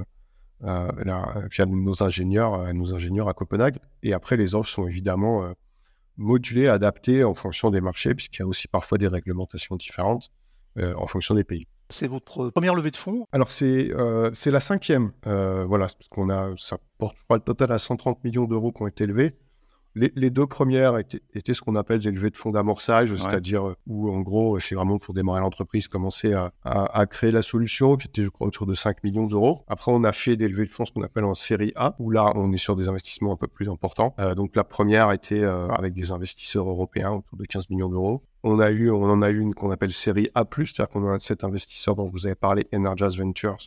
via 0.61 1.65
nos 1.65 2.03
ingénieurs, 2.03 2.73
nos 2.73 2.93
ingénieurs 2.93 3.29
à 3.29 3.33
Copenhague. 3.33 3.77
Et 4.03 4.11
après 4.11 4.35
les 4.35 4.53
offres 4.53 4.69
sont 4.69 4.85
évidemment 4.85 5.53
modulées, 6.17 6.67
adaptées 6.67 7.23
en 7.23 7.33
fonction 7.33 7.69
des 7.71 7.79
marchés, 7.79 8.13
puisqu'il 8.13 8.41
y 8.41 8.43
a 8.43 8.47
aussi 8.47 8.67
parfois 8.67 8.97
des 8.97 9.07
réglementations 9.07 9.77
différentes 9.77 10.29
en 10.77 11.07
fonction 11.07 11.33
des 11.33 11.45
pays. 11.45 11.65
C'est 11.89 12.07
votre 12.07 12.49
première 12.51 12.75
levée 12.75 12.91
de 12.91 12.95
fonds? 12.95 13.25
Alors, 13.31 13.51
c'est 13.51 13.89
euh, 13.91 14.31
la 14.45 14.59
cinquième. 14.59 15.11
Euh, 15.25 15.65
voilà, 15.65 15.87
parce 15.87 16.07
qu'on 16.09 16.29
a, 16.29 16.53
ça 16.55 16.77
porte, 16.97 17.15
je 17.17 17.23
crois, 17.23 17.37
le 17.37 17.43
total 17.43 17.71
à 17.71 17.79
130 17.79 18.23
millions 18.23 18.45
d'euros 18.45 18.71
qui 18.71 18.83
ont 18.83 18.87
été 18.87 19.07
levés. 19.07 19.35
Les, 19.95 20.29
deux 20.29 20.45
premières 20.45 20.97
étaient, 20.97 21.53
ce 21.53 21.61
qu'on 21.61 21.75
appelle 21.75 21.99
des 21.99 22.11
levées 22.11 22.29
de 22.29 22.37
fonds 22.37 22.51
d'amorçage, 22.51 23.13
c'est-à-dire 23.15 23.73
où, 23.87 24.09
en 24.09 24.21
gros, 24.21 24.59
c'est 24.59 24.75
vraiment 24.75 24.97
pour 24.97 25.13
démarrer 25.13 25.41
l'entreprise, 25.41 25.87
commencer 25.87 26.33
à, 26.63 27.05
créer 27.07 27.31
la 27.31 27.41
solution, 27.41 27.97
qui 27.97 28.07
était, 28.07 28.23
je 28.23 28.29
crois, 28.29 28.47
autour 28.47 28.65
de 28.67 28.75
5 28.75 29.03
millions 29.03 29.25
d'euros. 29.25 29.65
Après, 29.67 29.91
on 29.91 30.03
a 30.03 30.13
fait 30.13 30.37
des 30.37 30.47
levées 30.47 30.65
de 30.65 30.69
fonds, 30.69 30.85
ce 30.85 30.91
qu'on 30.91 31.01
appelle 31.01 31.25
en 31.25 31.33
série 31.33 31.73
A, 31.75 31.95
où 31.99 32.11
là, 32.11 32.31
on 32.35 32.53
est 32.53 32.57
sur 32.57 32.75
des 32.75 32.87
investissements 32.87 33.33
un 33.33 33.35
peu 33.35 33.47
plus 33.47 33.67
importants. 33.67 34.13
Euh, 34.19 34.35
donc, 34.35 34.55
la 34.55 34.63
première 34.63 35.11
était 35.11 35.43
euh, 35.43 35.67
avec 35.69 35.95
des 35.95 36.11
investisseurs 36.11 36.69
européens, 36.69 37.11
autour 37.11 37.37
de 37.37 37.45
15 37.45 37.69
millions 37.71 37.89
d'euros. 37.89 38.23
On, 38.43 38.59
a 38.59 38.71
eu, 38.71 38.89
on 38.89 39.03
en 39.03 39.21
a 39.21 39.29
eu 39.29 39.39
une 39.39 39.53
qu'on 39.53 39.71
appelle 39.71 39.91
série 39.91 40.29
A+, 40.35 40.45
c'est-à-dire 40.55 40.89
qu'on 40.89 41.07
a 41.09 41.19
cet 41.19 41.43
investisseur 41.43 41.95
dont 41.95 42.09
vous 42.09 42.25
avez 42.25 42.35
parlé, 42.35 42.67
Energize 42.73 43.17
Ventures, 43.17 43.57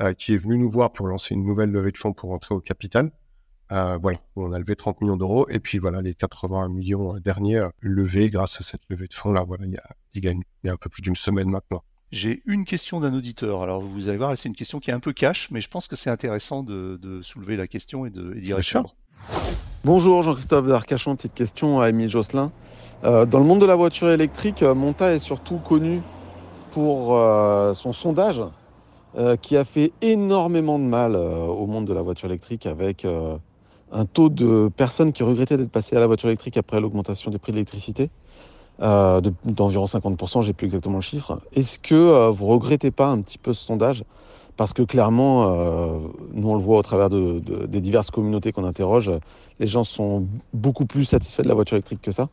euh, 0.00 0.14
qui 0.14 0.34
est 0.34 0.38
venu 0.38 0.58
nous 0.58 0.70
voir 0.70 0.92
pour 0.92 1.06
lancer 1.06 1.34
une 1.34 1.44
nouvelle 1.44 1.70
levée 1.70 1.92
de 1.92 1.98
fonds 1.98 2.12
pour 2.12 2.32
entrer 2.32 2.54
au 2.54 2.60
capital. 2.60 3.10
Euh, 3.70 3.96
voilà, 3.96 4.18
on 4.36 4.52
a 4.52 4.58
levé 4.58 4.76
30 4.76 5.00
millions 5.00 5.16
d'euros. 5.16 5.48
Et 5.48 5.58
puis 5.58 5.78
voilà, 5.78 6.02
les 6.02 6.14
80 6.14 6.68
millions 6.68 7.14
derniers 7.18 7.58
euh, 7.58 7.68
levés 7.80 8.28
grâce 8.28 8.60
à 8.60 8.62
cette 8.62 8.82
levée 8.88 9.06
de 9.06 9.14
fonds 9.14 9.32
là. 9.32 9.44
Voilà, 9.44 9.64
il 9.64 9.72
y 9.72 9.78
a, 9.78 9.94
il 10.14 10.44
y 10.64 10.68
a 10.68 10.72
un 10.72 10.76
peu 10.76 10.90
plus 10.90 11.02
d'une 11.02 11.16
semaine 11.16 11.50
maintenant. 11.50 11.82
J'ai 12.10 12.42
une 12.44 12.66
question 12.66 13.00
d'un 13.00 13.14
auditeur. 13.14 13.62
Alors 13.62 13.80
vous 13.80 14.10
allez 14.10 14.18
voir, 14.18 14.36
c'est 14.36 14.48
une 14.48 14.54
question 14.54 14.78
qui 14.80 14.90
est 14.90 14.94
un 14.94 15.00
peu 15.00 15.14
cash, 15.14 15.50
mais 15.50 15.62
je 15.62 15.68
pense 15.70 15.88
que 15.88 15.96
c'est 15.96 16.10
intéressant 16.10 16.62
de, 16.62 17.20
soulever 17.22 17.56
la 17.56 17.66
question 17.66 18.04
et 18.04 18.10
d'y 18.10 18.52
répondre. 18.52 18.94
Bonjour 19.84 20.22
Jean-Christophe 20.22 20.68
d'Arcachon, 20.68 21.16
petite 21.16 21.34
question 21.34 21.80
à 21.80 21.88
Émile 21.88 22.08
Josselin. 22.08 22.52
Euh, 23.02 23.26
dans 23.26 23.40
le 23.40 23.44
monde 23.44 23.60
de 23.60 23.66
la 23.66 23.74
voiture 23.74 24.10
électrique, 24.10 24.62
Monta 24.62 25.12
est 25.12 25.18
surtout 25.18 25.58
connu 25.58 26.02
pour 26.70 27.18
son 27.74 27.92
sondage 27.92 28.42
qui 29.42 29.56
a 29.58 29.64
fait 29.64 29.92
énormément 30.00 30.78
de 30.78 30.84
mal 30.84 31.16
au 31.16 31.66
monde 31.66 31.84
de 31.84 31.92
la 31.92 32.00
voiture 32.00 32.28
électrique 32.28 32.64
avec 32.64 33.06
un 33.92 34.04
taux 34.06 34.30
de 34.30 34.70
personnes 34.74 35.12
qui 35.12 35.22
regrettaient 35.22 35.58
d'être 35.58 35.70
passées 35.70 35.96
à 35.96 36.00
la 36.00 36.06
voiture 36.06 36.28
électrique 36.28 36.56
après 36.56 36.80
l'augmentation 36.80 37.30
des 37.30 37.38
prix 37.38 37.52
de 37.52 37.56
l'électricité 37.56 38.08
euh, 38.80 39.20
d'environ 39.44 39.84
50%, 39.84 40.42
j'ai 40.42 40.52
plus 40.52 40.64
exactement 40.64 40.96
le 40.96 41.02
chiffre. 41.02 41.40
Est-ce 41.54 41.78
que 41.78 41.94
euh, 41.94 42.30
vous 42.30 42.46
regrettez 42.46 42.90
pas 42.90 43.08
un 43.08 43.20
petit 43.20 43.38
peu 43.38 43.52
ce 43.52 43.64
sondage? 43.64 44.04
Parce 44.62 44.74
que 44.74 44.82
clairement, 44.82 45.48
euh, 45.48 45.98
nous 46.34 46.48
on 46.48 46.54
le 46.54 46.60
voit 46.60 46.78
au 46.78 46.82
travers 46.82 47.10
de, 47.10 47.40
des 47.66 47.80
diverses 47.80 48.12
communautés 48.12 48.52
qu'on 48.52 48.64
interroge, 48.64 49.10
les 49.58 49.66
gens 49.66 49.82
sont 49.82 50.24
beaucoup 50.54 50.86
plus 50.86 51.04
satisfaits 51.04 51.42
de 51.42 51.48
la 51.48 51.54
voiture 51.54 51.74
électrique 51.74 52.00
que 52.00 52.12
ça. 52.12 52.28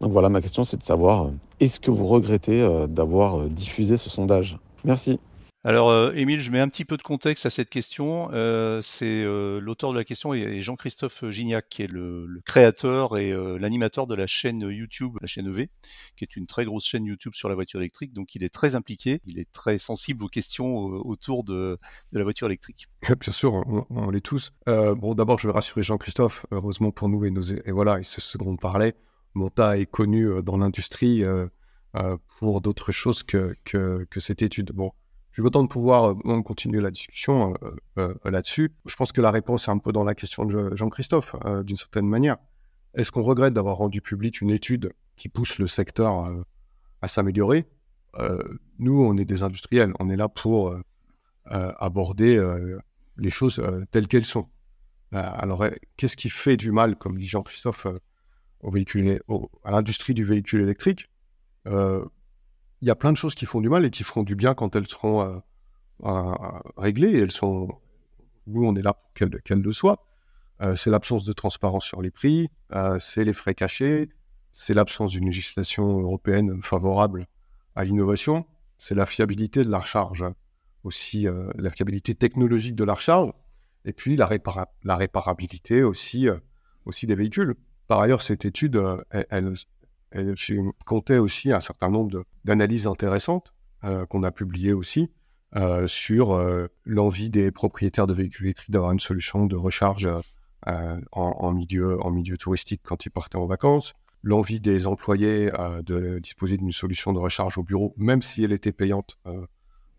Donc 0.00 0.12
voilà, 0.12 0.28
ma 0.28 0.40
question 0.40 0.62
c'est 0.62 0.76
de 0.76 0.84
savoir, 0.84 1.30
est-ce 1.58 1.80
que 1.80 1.90
vous 1.90 2.06
regrettez 2.06 2.64
d'avoir 2.88 3.48
diffusé 3.48 3.96
ce 3.96 4.08
sondage? 4.08 4.56
Merci. 4.84 5.18
Alors, 5.64 5.90
euh, 5.90 6.12
Émile, 6.12 6.40
je 6.40 6.52
mets 6.52 6.60
un 6.60 6.68
petit 6.68 6.84
peu 6.84 6.96
de 6.96 7.02
contexte 7.02 7.44
à 7.44 7.50
cette 7.50 7.68
question. 7.68 8.30
Euh, 8.32 8.80
c'est 8.80 9.24
euh, 9.24 9.58
l'auteur 9.58 9.90
de 9.92 9.98
la 9.98 10.04
question 10.04 10.32
est 10.32 10.60
Jean-Christophe 10.60 11.28
Gignac, 11.30 11.68
qui 11.68 11.82
est 11.82 11.88
le, 11.88 12.40
créateur 12.46 13.18
et 13.18 13.32
l'animateur 13.58 14.06
de 14.06 14.14
la 14.14 14.28
chaîne 14.28 14.60
YouTube, 14.60 15.18
la 15.20 15.26
chaîne 15.26 15.48
EV, 15.48 15.68
qui 16.16 16.24
est 16.24 16.36
une 16.36 16.46
très 16.46 16.64
grosse 16.64 16.84
chaîne 16.84 17.04
YouTube 17.04 17.34
sur 17.34 17.48
la 17.48 17.56
voiture 17.56 17.80
électrique. 17.80 18.12
Donc, 18.12 18.36
il 18.36 18.44
est 18.44 18.54
très 18.54 18.76
impliqué, 18.76 19.20
il 19.26 19.40
est 19.40 19.50
très 19.52 19.78
sensible 19.78 20.22
aux 20.22 20.28
questions 20.28 20.76
autour 20.76 21.42
de, 21.42 21.78
la 22.12 22.22
voiture 22.22 22.46
électrique. 22.46 22.86
Bien 23.20 23.32
sûr, 23.32 23.54
on, 23.90 24.10
l'est 24.10 24.20
tous. 24.20 24.52
bon, 24.66 25.14
d'abord, 25.14 25.40
je 25.40 25.48
vais 25.48 25.52
rassurer 25.52 25.82
Jean-Christophe. 25.82 26.46
Heureusement 26.52 26.92
pour 26.92 27.08
nous 27.08 27.24
et, 27.24 27.32
nos, 27.32 27.42
et 27.42 27.72
voilà, 27.72 27.98
c'est 28.04 28.20
ce 28.20 28.38
dont 28.38 28.50
on 28.50 28.56
parlait. 28.56 28.94
Monta 29.34 29.76
est 29.76 29.86
connu 29.86 30.40
dans 30.44 30.56
l'industrie 30.56 31.24
pour 32.38 32.60
d'autres 32.60 32.92
choses 32.92 33.24
que, 33.24 33.56
que, 33.64 34.06
que 34.08 34.20
cette 34.20 34.42
étude. 34.42 34.70
Bon 34.72 34.92
je 35.38 35.42
veux 35.44 35.46
autant 35.46 35.62
de 35.62 35.68
pouvoir 35.68 36.16
euh, 36.26 36.42
continuer 36.42 36.80
la 36.80 36.90
discussion 36.90 37.54
euh, 37.62 38.12
euh, 38.24 38.30
là-dessus. 38.30 38.72
Je 38.86 38.96
pense 38.96 39.12
que 39.12 39.20
la 39.20 39.30
réponse 39.30 39.68
est 39.68 39.70
un 39.70 39.78
peu 39.78 39.92
dans 39.92 40.02
la 40.02 40.16
question 40.16 40.44
de 40.44 40.74
Jean-Christophe, 40.74 41.36
d'une 41.62 41.76
certaine 41.76 42.08
manière. 42.08 42.38
Est-ce 42.94 43.12
qu'on 43.12 43.22
regrette 43.22 43.54
d'avoir 43.54 43.76
rendu 43.76 44.00
public 44.00 44.40
une 44.40 44.50
étude 44.50 44.92
qui 45.16 45.28
pousse 45.28 45.58
le 45.58 45.68
secteur 45.68 46.28
à 47.02 47.06
s'améliorer? 47.06 47.68
Nous, 48.80 49.00
on 49.00 49.16
est 49.16 49.24
des 49.24 49.44
industriels, 49.44 49.92
on 50.00 50.10
est 50.10 50.16
là 50.16 50.28
pour 50.28 50.74
aborder 51.44 52.44
les 53.16 53.30
choses 53.30 53.62
telles 53.92 54.08
qu'elles 54.08 54.24
sont. 54.24 54.48
alors, 55.12 55.64
qu'est-ce 55.96 56.16
qui 56.16 56.30
fait 56.30 56.56
du 56.56 56.72
mal, 56.72 56.96
comme 56.96 57.16
dit 57.16 57.28
Jean-Christophe, 57.28 57.86
à 58.64 59.70
l'industrie 59.70 60.14
du 60.14 60.24
véhicule 60.24 60.62
électrique? 60.62 61.08
Il 62.80 62.88
y 62.88 62.90
a 62.90 62.94
plein 62.94 63.12
de 63.12 63.16
choses 63.16 63.34
qui 63.34 63.46
font 63.46 63.60
du 63.60 63.68
mal 63.68 63.84
et 63.84 63.90
qui 63.90 64.04
feront 64.04 64.22
du 64.22 64.36
bien 64.36 64.54
quand 64.54 64.76
elles 64.76 64.86
seront 64.86 65.22
euh, 65.22 65.38
euh, 66.04 66.34
réglées. 66.76 67.10
Et 67.10 67.18
elles 67.18 67.32
sont, 67.32 67.68
nous, 68.46 68.64
on 68.64 68.74
est 68.76 68.82
là 68.82 68.94
pour 68.94 69.12
qu'elles 69.14 69.60
le 69.60 69.72
soient. 69.72 70.04
Euh, 70.60 70.76
c'est 70.76 70.90
l'absence 70.90 71.24
de 71.24 71.32
transparence 71.32 71.84
sur 71.84 72.02
les 72.02 72.10
prix, 72.10 72.48
c'est 72.98 73.24
les 73.24 73.32
frais 73.32 73.54
cachés, 73.54 74.08
c'est 74.52 74.74
l'absence 74.74 75.12
d'une 75.12 75.26
législation 75.26 76.00
européenne 76.00 76.60
favorable 76.62 77.26
à 77.76 77.84
l'innovation, 77.84 78.44
c'est 78.76 78.96
la 78.96 79.06
fiabilité 79.06 79.62
de 79.62 79.70
la 79.70 79.78
recharge, 79.78 80.24
aussi 80.82 81.28
la 81.54 81.70
fiabilité 81.70 82.16
technologique 82.16 82.74
de 82.74 82.82
la 82.82 82.94
recharge, 82.94 83.30
et 83.84 83.92
puis 83.92 84.16
la, 84.16 84.26
réparabilité 84.96 85.84
aussi, 85.84 86.26
des 87.04 87.14
véhicules. 87.14 87.54
Par 87.86 88.00
ailleurs, 88.00 88.22
cette 88.22 88.44
étude, 88.44 88.82
elle 89.12 89.52
comptait 90.84 91.18
aussi 91.18 91.52
un 91.52 91.60
certain 91.60 91.90
nombre 91.90 92.24
d'analyses 92.44 92.86
intéressantes 92.86 93.52
euh, 93.84 94.06
qu'on 94.06 94.24
a 94.24 94.32
publiées 94.32 94.72
aussi 94.72 95.12
euh, 95.54 95.86
sur 95.86 96.32
euh, 96.32 96.66
l'envie 96.84 97.30
des 97.30 97.52
propriétaires 97.52 98.08
de 98.08 98.12
véhicules 98.12 98.46
électriques 98.46 98.72
d'avoir 98.72 98.90
une 98.90 98.98
solution 98.98 99.46
de 99.46 99.54
recharge 99.54 100.08
en, 101.12 101.52
milieu, 101.52 102.04
en 102.04 102.10
milieu 102.10 102.36
touristique 102.36 102.80
quand 102.82 103.06
ils 103.06 103.10
partaient 103.10 103.38
en 103.38 103.46
vacances, 103.46 103.94
l'envie 104.22 104.60
des 104.60 104.86
employés 104.88 105.50
de 105.84 106.18
disposer 106.18 106.56
d'une 106.56 106.72
solution 106.72 107.12
de 107.12 107.18
recharge 107.18 107.56
au 107.56 107.62
bureau, 107.62 107.94
même 107.96 108.20
si 108.20 108.42
elle 108.42 108.52
était 108.52 108.72
payante, 108.72 109.16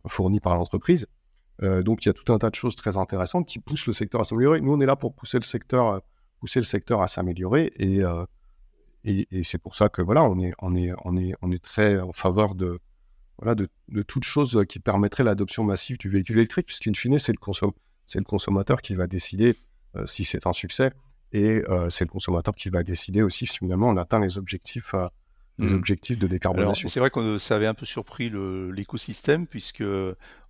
fournie 0.05 0.41
par 0.41 0.55
l'entreprise. 0.55 1.07
donc 1.61 2.05
il 2.05 2.09
y 2.09 2.11
a 2.11 2.13
tout 2.13 2.31
un 2.31 2.37
tas 2.37 2.51
de 2.51 2.55
choses 2.55 2.75
très 2.75 2.97
intéressantes 2.97 3.47
qui 3.47 3.57
poussent 3.57 3.87
le 3.87 3.93
secteur 3.93 4.21
à 4.21 4.25
s'améliorer. 4.25 4.61
Nous, 4.61 4.73
on 4.73 4.81
est 4.81 4.85
là 4.85 4.97
pour 4.97 5.15
pousser 5.15 5.39
le 5.39 5.45
secteur, 5.45 6.01
pousser 6.39 6.59
le 6.59 6.65
secteur 6.65 7.01
à 7.01 7.07
s'améliorer 7.07 7.71
et 7.77 8.03
et, 9.05 9.43
c'est 9.43 9.57
pour 9.57 9.75
ça 9.75 9.89
que 9.89 10.01
voilà, 10.01 10.23
on 10.23 10.39
est, 10.39 10.53
on 10.59 10.75
est, 10.75 10.91
on 11.05 11.17
est, 11.17 11.33
on 11.41 11.51
est 11.51 11.63
très 11.63 11.99
en 11.99 12.11
faveur 12.11 12.55
de, 12.55 12.79
voilà, 13.37 13.55
de, 13.55 13.67
de 13.87 14.01
toute 14.01 14.23
chose 14.23 14.63
qui 14.67 14.79
permettrait 14.79 15.23
l'adoption 15.23 15.63
massive 15.63 15.97
du 15.97 16.09
véhicule 16.09 16.37
électrique, 16.37 16.65
puisqu'in 16.65 16.93
fine, 16.93 17.17
c'est 17.17 17.31
le, 17.31 17.39
c'est 18.05 18.19
le 18.19 18.25
consommateur 18.25 18.81
qui 18.81 18.95
va 18.95 19.07
décider 19.07 19.55
euh, 19.95 20.05
si 20.05 20.25
c'est 20.25 20.45
un 20.45 20.53
succès, 20.53 20.91
et 21.31 21.63
euh, 21.69 21.89
c'est 21.89 22.05
le 22.05 22.09
consommateur 22.11 22.53
qui 22.53 22.69
va 22.69 22.83
décider 22.83 23.21
aussi 23.21 23.45
si 23.45 23.57
finalement 23.59 23.89
on 23.89 23.97
atteint 23.97 24.19
les 24.19 24.37
objectifs, 24.37 24.93
euh, 24.93 25.07
les 25.57 25.69
mmh. 25.69 25.75
objectifs 25.75 26.19
de 26.19 26.27
décarbonation. 26.27 26.89
C'est 26.89 26.99
vrai 26.99 27.09
que 27.09 27.37
ça 27.37 27.55
avait 27.55 27.67
un 27.67 27.73
peu 27.73 27.85
surpris 27.85 28.31
l'écosystème, 28.71 29.47
puisque 29.47 29.83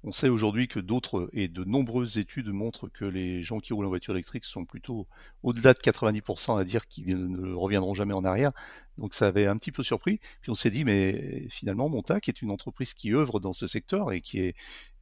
on 0.03 0.11
sait 0.11 0.29
aujourd'hui 0.29 0.67
que 0.67 0.79
d'autres 0.79 1.29
et 1.33 1.49
de 1.49 1.63
nombreuses 1.65 2.17
études 2.17 2.47
montrent 2.47 2.87
que 2.87 3.03
les 3.03 3.41
gens 3.41 3.59
qui 3.59 3.73
roulent 3.73 3.85
en 3.85 3.89
voiture 3.89 4.13
électrique 4.13 4.45
sont 4.45 4.63
plutôt 4.63 5.07
au-delà 5.43 5.73
de 5.73 5.79
90% 5.79 6.57
à 6.57 6.63
dire 6.63 6.87
qu'ils 6.87 7.29
ne 7.29 7.53
reviendront 7.53 7.93
jamais 7.93 8.13
en 8.13 8.23
arrière. 8.23 8.51
Donc 8.97 9.13
ça 9.13 9.27
avait 9.27 9.45
un 9.45 9.57
petit 9.57 9.73
peu 9.73 9.83
surpris. 9.83 10.19
Puis 10.41 10.51
on 10.51 10.55
s'est 10.55 10.69
dit, 10.69 10.85
mais 10.85 11.47
finalement, 11.49 11.89
Montac 11.89 12.29
est 12.29 12.41
une 12.41 12.51
entreprise 12.51 12.93
qui 12.93 13.13
œuvre 13.13 13.41
dans 13.41 13.53
ce 13.53 13.67
secteur 13.67 14.13
et 14.13 14.21
qui 14.21 14.39
est, 14.39 14.55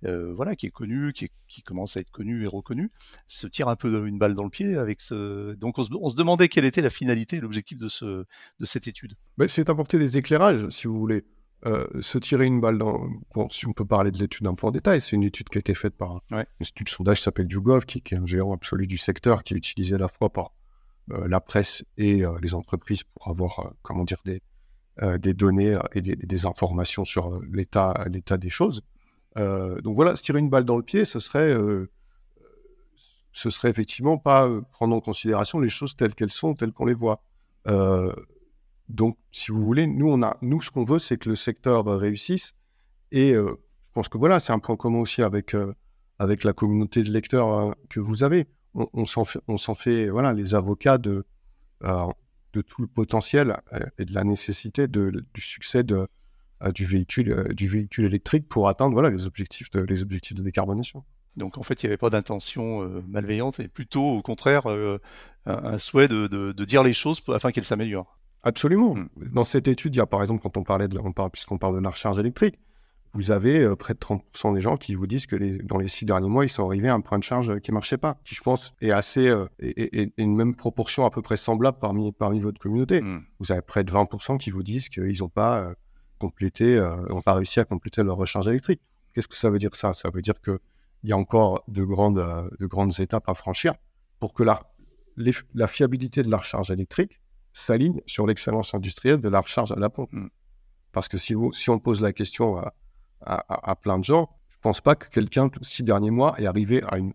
euh, 0.05 0.33
voilà, 0.33 0.55
qui 0.55 0.65
est 0.65 0.71
connue, 0.71 1.13
qui, 1.13 1.61
commence 1.61 1.95
à 1.95 1.99
être 1.99 2.11
connue 2.11 2.43
et 2.43 2.47
reconnue, 2.47 2.91
se 3.27 3.45
tire 3.45 3.67
un 3.67 3.75
peu 3.75 4.07
une 4.07 4.17
balle 4.17 4.33
dans 4.33 4.43
le 4.43 4.49
pied 4.49 4.75
avec 4.75 4.99
ce. 4.99 5.53
Donc 5.55 5.77
on 5.77 6.09
se, 6.09 6.15
demandait 6.15 6.49
quelle 6.49 6.65
était 6.65 6.81
la 6.81 6.89
finalité, 6.89 7.39
l'objectif 7.39 7.77
de, 7.77 7.89
ce, 7.89 8.25
de 8.59 8.65
cette 8.65 8.87
étude. 8.87 9.13
c'est 9.47 9.69
apporter 9.69 9.99
des 9.99 10.17
éclairages, 10.17 10.69
si 10.69 10.87
vous 10.87 10.97
voulez. 10.97 11.23
Euh, 11.65 11.87
se 12.01 12.19
tirer 12.19 12.45
une 12.45 12.61
balle 12.61 12.77
dans. 12.77 13.09
Bon, 13.33 13.49
si 13.49 13.65
on 13.65 13.73
peut 13.73 13.85
parler 13.85 14.11
de 14.11 14.19
l'étude 14.19 14.45
un 14.45 14.53
peu 14.53 14.67
en 14.67 14.71
détail, 14.71 15.01
c'est 15.01 15.15
une 15.15 15.23
étude 15.23 15.49
qui 15.49 15.57
a 15.57 15.59
été 15.59 15.73
faite 15.73 15.95
par 15.95 16.11
un 16.31 16.45
institut 16.61 16.83
de 16.83 16.89
sondage 16.89 17.17
qui 17.17 17.23
s'appelle 17.23 17.51
YouGov, 17.51 17.85
qui, 17.85 17.97
est 17.97 18.15
un 18.15 18.27
géant 18.27 18.53
absolu 18.53 18.85
du 18.85 18.99
secteur, 18.99 19.43
qui 19.43 19.55
est 19.55 19.57
utilisé 19.57 19.95
à 19.95 19.97
la 19.97 20.07
fois 20.07 20.31
par 20.31 20.51
euh, 21.11 21.27
la 21.27 21.41
presse 21.41 21.83
et 21.97 22.23
euh, 22.23 22.37
les 22.43 22.53
entreprises 22.53 23.03
pour 23.03 23.27
avoir, 23.27 23.73
comment 23.81 24.03
dire, 24.03 24.19
des, 24.23 24.41
des 25.19 25.33
données 25.33 25.77
et 25.93 26.01
des, 26.01 26.45
informations 26.45 27.05
sur 27.05 27.39
l'état, 27.51 28.05
l'état 28.07 28.37
des 28.37 28.49
choses. 28.49 28.81
donc 29.35 29.95
voilà, 29.95 30.15
se 30.15 30.23
tirer 30.23 30.39
une 30.39 30.49
balle 30.49 30.65
dans 30.65 30.77
le 30.77 30.81
pied, 30.81 31.05
ce 31.05 31.19
serait, 31.19 31.55
ce 33.31 33.49
serait 33.51 33.69
effectivement 33.69 34.17
pas 34.17 34.49
prendre 34.71 34.95
en 34.95 34.99
considération 34.99 35.59
les 35.59 35.69
choses 35.69 35.95
telles 35.95 36.15
qu'elles 36.15 36.31
sont, 36.31 36.55
telles 36.55 36.71
qu'on 36.71 36.87
les 36.87 36.95
voit. 36.95 37.21
Donc, 38.89 39.17
si 39.31 39.51
vous 39.51 39.61
voulez, 39.61 39.85
nous, 39.85 40.09
on 40.09 40.21
a, 40.23 40.37
nous, 40.41 40.61
ce 40.61 40.71
qu'on 40.71 40.83
veut, 40.83 40.99
c'est 40.99 41.17
que 41.17 41.29
le 41.29 41.35
secteur 41.35 41.85
réussisse. 41.85 42.53
Et 43.11 43.33
euh, 43.33 43.55
je 43.81 43.89
pense 43.93 44.09
que 44.09 44.17
voilà, 44.17 44.39
c'est 44.39 44.53
un 44.53 44.59
point 44.59 44.75
commun 44.75 44.99
aussi 44.99 45.21
avec, 45.21 45.53
euh, 45.55 45.73
avec 46.19 46.43
la 46.43 46.53
communauté 46.53 47.03
de 47.03 47.11
lecteurs 47.11 47.53
euh, 47.53 47.71
que 47.89 47.99
vous 47.99 48.23
avez. 48.23 48.47
On, 48.73 49.05
s'en 49.05 49.23
fait, 49.23 49.39
on 49.47 49.57
s'en 49.57 49.73
fait, 49.73 50.09
voilà, 50.09 50.33
les 50.33 50.53
avocats 50.53 50.99
de, 50.99 51.25
de 51.81 52.61
tout 52.61 52.81
le 52.83 52.87
potentiel 52.87 53.57
et 53.97 54.05
de 54.05 54.13
la 54.13 54.23
nécessité 54.23 54.87
de, 54.87 55.25
du 55.33 55.41
succès 55.41 55.83
de, 55.83 56.07
du, 56.75 56.85
véhicule, 56.85 57.55
du 57.55 57.67
véhicule 57.67 58.05
électrique 58.05 58.47
pour 58.47 58.69
atteindre 58.69 58.93
voilà, 58.93 59.09
les, 59.09 59.25
objectifs 59.25 59.71
de, 59.71 59.79
les 59.79 60.03
objectifs 60.03 60.35
de 60.37 60.43
décarbonation. 60.43 61.03
Donc 61.37 61.57
en 61.57 61.63
fait, 61.63 61.81
il 61.81 61.87
n'y 61.87 61.89
avait 61.89 61.97
pas 61.97 62.11
d'intention 62.11 62.87
malveillante, 63.07 63.59
et 63.59 63.67
plutôt 63.67 64.05
au 64.05 64.21
contraire 64.21 64.67
un, 65.47 65.77
souhait 65.79 66.07
de, 66.07 66.27
de, 66.27 66.65
dire 66.65 66.83
les 66.83 66.93
choses 66.93 67.23
afin 67.29 67.51
qu'elles 67.51 67.65
s'améliorent. 67.65 68.16
Absolument. 68.43 68.95
Hmm. 68.95 69.07
Dans 69.33 69.43
cette 69.43 69.67
étude, 69.67 69.95
il 69.95 69.97
y 69.97 70.01
a 70.01 70.05
par 70.05 70.21
exemple, 70.21 70.41
quand 70.41 70.57
on 70.57 70.63
parlait 70.63 70.87
de, 70.87 70.99
on 70.99 71.11
parle, 71.11 71.31
puisqu'on 71.31 71.57
parle 71.57 71.75
de 71.75 71.81
la 71.81 71.89
recharge 71.89 72.19
électrique, 72.19 72.59
vous 73.13 73.31
avez 73.31 73.63
euh, 73.63 73.75
près 73.75 73.93
de 73.93 73.99
30% 73.99 74.53
des 74.53 74.61
gens 74.61 74.77
qui 74.77 74.95
vous 74.95 75.07
disent 75.07 75.25
que 75.25 75.35
les, 75.35 75.57
dans 75.57 75.77
les 75.77 75.87
six 75.87 76.05
derniers 76.05 76.29
mois, 76.29 76.45
ils 76.45 76.49
sont 76.49 76.65
arrivés 76.65 76.89
à 76.89 76.93
un 76.93 77.01
point 77.01 77.17
de 77.17 77.23
charge 77.23 77.59
qui 77.61 77.71
ne 77.71 77.73
marchait 77.73 77.97
pas, 77.97 78.17
qui 78.23 78.35
je 78.35 78.41
pense 78.41 78.73
est 78.81 78.91
assez, 78.91 79.27
euh, 79.27 79.47
et, 79.59 80.11
une 80.17 80.35
même 80.35 80.55
proportion 80.55 81.05
à 81.05 81.09
peu 81.09 81.21
près 81.21 81.37
semblable 81.37 81.77
parmi, 81.79 82.11
parmi 82.11 82.39
votre 82.39 82.59
communauté. 82.59 83.01
Hmm. 83.01 83.23
Vous 83.39 83.51
avez 83.51 83.61
près 83.61 83.83
de 83.83 83.91
20% 83.91 84.37
qui 84.37 84.51
vous 84.51 84.63
disent 84.63 84.89
qu'ils 84.89 85.19
n'ont 85.19 85.29
pas 85.29 85.61
euh, 85.61 85.73
complété, 86.19 86.79
n'ont 87.09 87.21
pas 87.21 87.33
réussi 87.33 87.59
à 87.59 87.65
compléter 87.65 88.03
leur 88.03 88.17
recharge 88.17 88.47
électrique. 88.47 88.81
Qu'est-ce 89.13 89.27
que 89.27 89.35
ça 89.35 89.49
veut 89.49 89.59
dire 89.59 89.75
ça? 89.75 89.93
Ça 89.93 90.09
veut 90.09 90.21
dire 90.21 90.41
qu'il 90.41 90.59
y 91.03 91.11
a 91.11 91.17
encore 91.17 91.63
de 91.67 91.83
grandes, 91.83 92.49
de 92.59 92.65
grandes 92.65 92.99
étapes 92.99 93.29
à 93.29 93.35
franchir 93.35 93.75
pour 94.19 94.33
que 94.33 94.41
la, 94.41 94.59
la 95.53 95.67
fiabilité 95.67 96.23
de 96.23 96.31
la 96.31 96.37
recharge 96.37 96.71
électrique 96.71 97.19
s'aligne 97.57 98.01
sur 98.05 98.27
l'excellence 98.27 98.73
industrielle 98.73 99.19
de 99.19 99.29
la 99.29 99.39
recharge 99.39 99.71
à 99.71 99.75
la 99.75 99.89
pompe. 99.89 100.11
Mm. 100.13 100.27
Parce 100.91 101.07
que 101.07 101.17
si, 101.17 101.33
vous, 101.33 101.51
si 101.53 101.69
on 101.69 101.79
pose 101.79 102.01
la 102.01 102.13
question 102.13 102.57
à, 102.57 102.73
à, 103.21 103.75
plein 103.75 103.99
de 103.99 104.03
gens, 104.03 104.29
je 104.47 104.57
ne 104.57 104.61
pense 104.61 104.81
pas 104.81 104.95
que 104.95 105.09
quelqu'un, 105.09 105.49
six 105.61 105.83
derniers 105.83 106.11
mois, 106.11 106.39
est 106.39 106.45
arrivé 106.45 106.81
à 106.87 106.97
une 106.97 107.13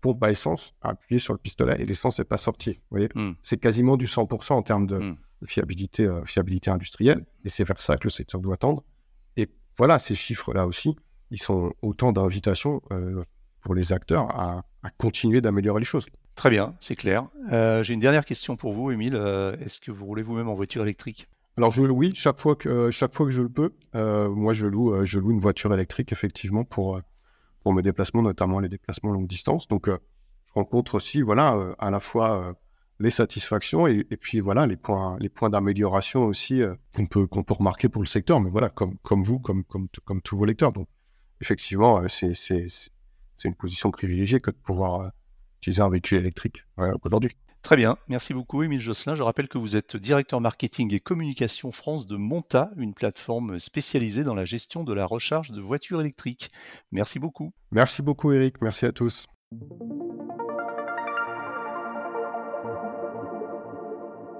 pompe 0.00 0.22
à 0.24 0.30
essence, 0.30 0.74
à 0.82 0.90
appuyer 0.90 1.18
sur 1.18 1.32
le 1.32 1.38
pistolet 1.38 1.76
et 1.80 1.86
l'essence 1.86 2.18
n'est 2.18 2.24
pas 2.24 2.38
sortie. 2.38 2.72
Vous 2.72 2.98
voyez 2.98 3.08
mm. 3.14 3.32
C'est 3.42 3.58
quasiment 3.58 3.96
du 3.96 4.06
100% 4.06 4.52
en 4.52 4.62
termes 4.62 4.86
de, 4.86 4.98
mm. 4.98 5.16
fiabilité, 5.46 6.06
euh, 6.06 6.24
fiabilité 6.24 6.70
industrielle. 6.70 7.24
Et 7.44 7.48
c'est 7.48 7.64
vers 7.64 7.80
ça 7.80 7.96
que 7.96 8.04
le 8.04 8.10
secteur 8.10 8.40
doit 8.40 8.56
tendre. 8.56 8.84
Et 9.36 9.48
voilà, 9.76 9.98
ces 9.98 10.14
chiffres-là 10.14 10.66
aussi, 10.66 10.96
ils 11.30 11.40
sont 11.40 11.72
autant 11.82 12.12
d'invitations 12.12 12.82
euh, 12.92 13.24
pour 13.60 13.74
les 13.74 13.92
acteurs 13.92 14.28
à, 14.38 14.64
à 14.82 14.90
continuer 14.90 15.40
d'améliorer 15.40 15.80
les 15.80 15.86
choses. 15.86 16.06
Très 16.34 16.50
bien, 16.50 16.74
c'est 16.80 16.96
clair. 16.96 17.28
Euh, 17.52 17.82
j'ai 17.82 17.94
une 17.94 18.00
dernière 18.00 18.24
question 18.24 18.56
pour 18.56 18.72
vous, 18.72 18.90
Émile. 18.90 19.16
Euh, 19.16 19.56
est-ce 19.64 19.80
que 19.80 19.90
vous 19.90 20.06
roulez 20.06 20.22
vous-même 20.22 20.48
en 20.48 20.54
voiture 20.54 20.82
électrique? 20.82 21.28
Alors 21.58 21.70
je, 21.70 21.82
oui, 21.82 22.12
chaque 22.14 22.40
fois 22.40 22.56
que 22.56 22.68
euh, 22.68 22.90
chaque 22.90 23.14
fois 23.14 23.26
que 23.26 23.32
je 23.32 23.42
le 23.42 23.50
peux, 23.50 23.72
moi 23.94 24.54
je 24.54 24.66
loue 24.66 25.04
je 25.04 25.18
loue 25.18 25.32
une 25.32 25.38
voiture 25.38 25.72
électrique 25.74 26.10
effectivement 26.10 26.64
pour 26.64 27.00
pour 27.62 27.74
mes 27.74 27.82
déplacements, 27.82 28.22
notamment 28.22 28.58
les 28.58 28.70
déplacements 28.70 29.12
longue 29.12 29.28
distance. 29.28 29.68
Donc 29.68 29.88
je 29.88 30.52
rencontre 30.54 30.94
aussi 30.94 31.20
voilà 31.20 31.74
à 31.78 31.90
la 31.90 32.00
fois 32.00 32.56
les 33.00 33.10
satisfactions 33.10 33.86
et, 33.86 34.04
puis 34.18 34.40
voilà 34.40 34.66
les 34.66 34.76
points 34.76 35.18
les 35.20 35.28
points 35.28 35.50
d'amélioration 35.50 36.24
aussi 36.24 36.62
qu'on 36.94 37.04
peut 37.04 37.26
qu'on 37.26 37.42
peut 37.42 37.54
remarquer 37.54 37.90
pour 37.90 38.00
le 38.00 38.08
secteur. 38.08 38.40
Mais 38.40 38.48
voilà 38.48 38.70
comme 38.70 38.96
comme 39.02 39.22
vous 39.22 39.38
comme 39.38 39.62
comme 39.64 39.88
comme 40.06 40.22
tous 40.22 40.38
vos 40.38 40.46
lecteurs. 40.46 40.72
Donc 40.72 40.88
effectivement 41.42 42.02
c'est 42.08 42.32
c'est 43.42 43.48
une 43.48 43.54
position 43.56 43.90
privilégiée 43.90 44.40
que 44.40 44.50
de 44.50 44.56
pouvoir 44.56 45.10
utiliser 45.60 45.82
un 45.82 45.90
véhicule 45.90 46.18
électrique 46.18 46.64
aujourd'hui. 47.04 47.36
Très 47.62 47.76
bien, 47.76 47.96
merci 48.08 48.34
beaucoup 48.34 48.62
Émile 48.62 48.80
Josselin. 48.80 49.14
Je 49.14 49.22
rappelle 49.22 49.48
que 49.48 49.58
vous 49.58 49.76
êtes 49.76 49.96
directeur 49.96 50.40
marketing 50.40 50.92
et 50.94 51.00
communication 51.00 51.70
France 51.70 52.08
de 52.08 52.16
Monta, 52.16 52.70
une 52.76 52.94
plateforme 52.94 53.60
spécialisée 53.60 54.24
dans 54.24 54.34
la 54.34 54.44
gestion 54.44 54.82
de 54.82 54.92
la 54.92 55.06
recharge 55.06 55.52
de 55.52 55.60
voitures 55.60 56.00
électriques. 56.00 56.50
Merci 56.90 57.20
beaucoup. 57.20 57.52
Merci 57.70 58.02
beaucoup 58.02 58.32
Eric, 58.32 58.60
merci 58.62 58.86
à 58.86 58.92
tous. 58.92 59.26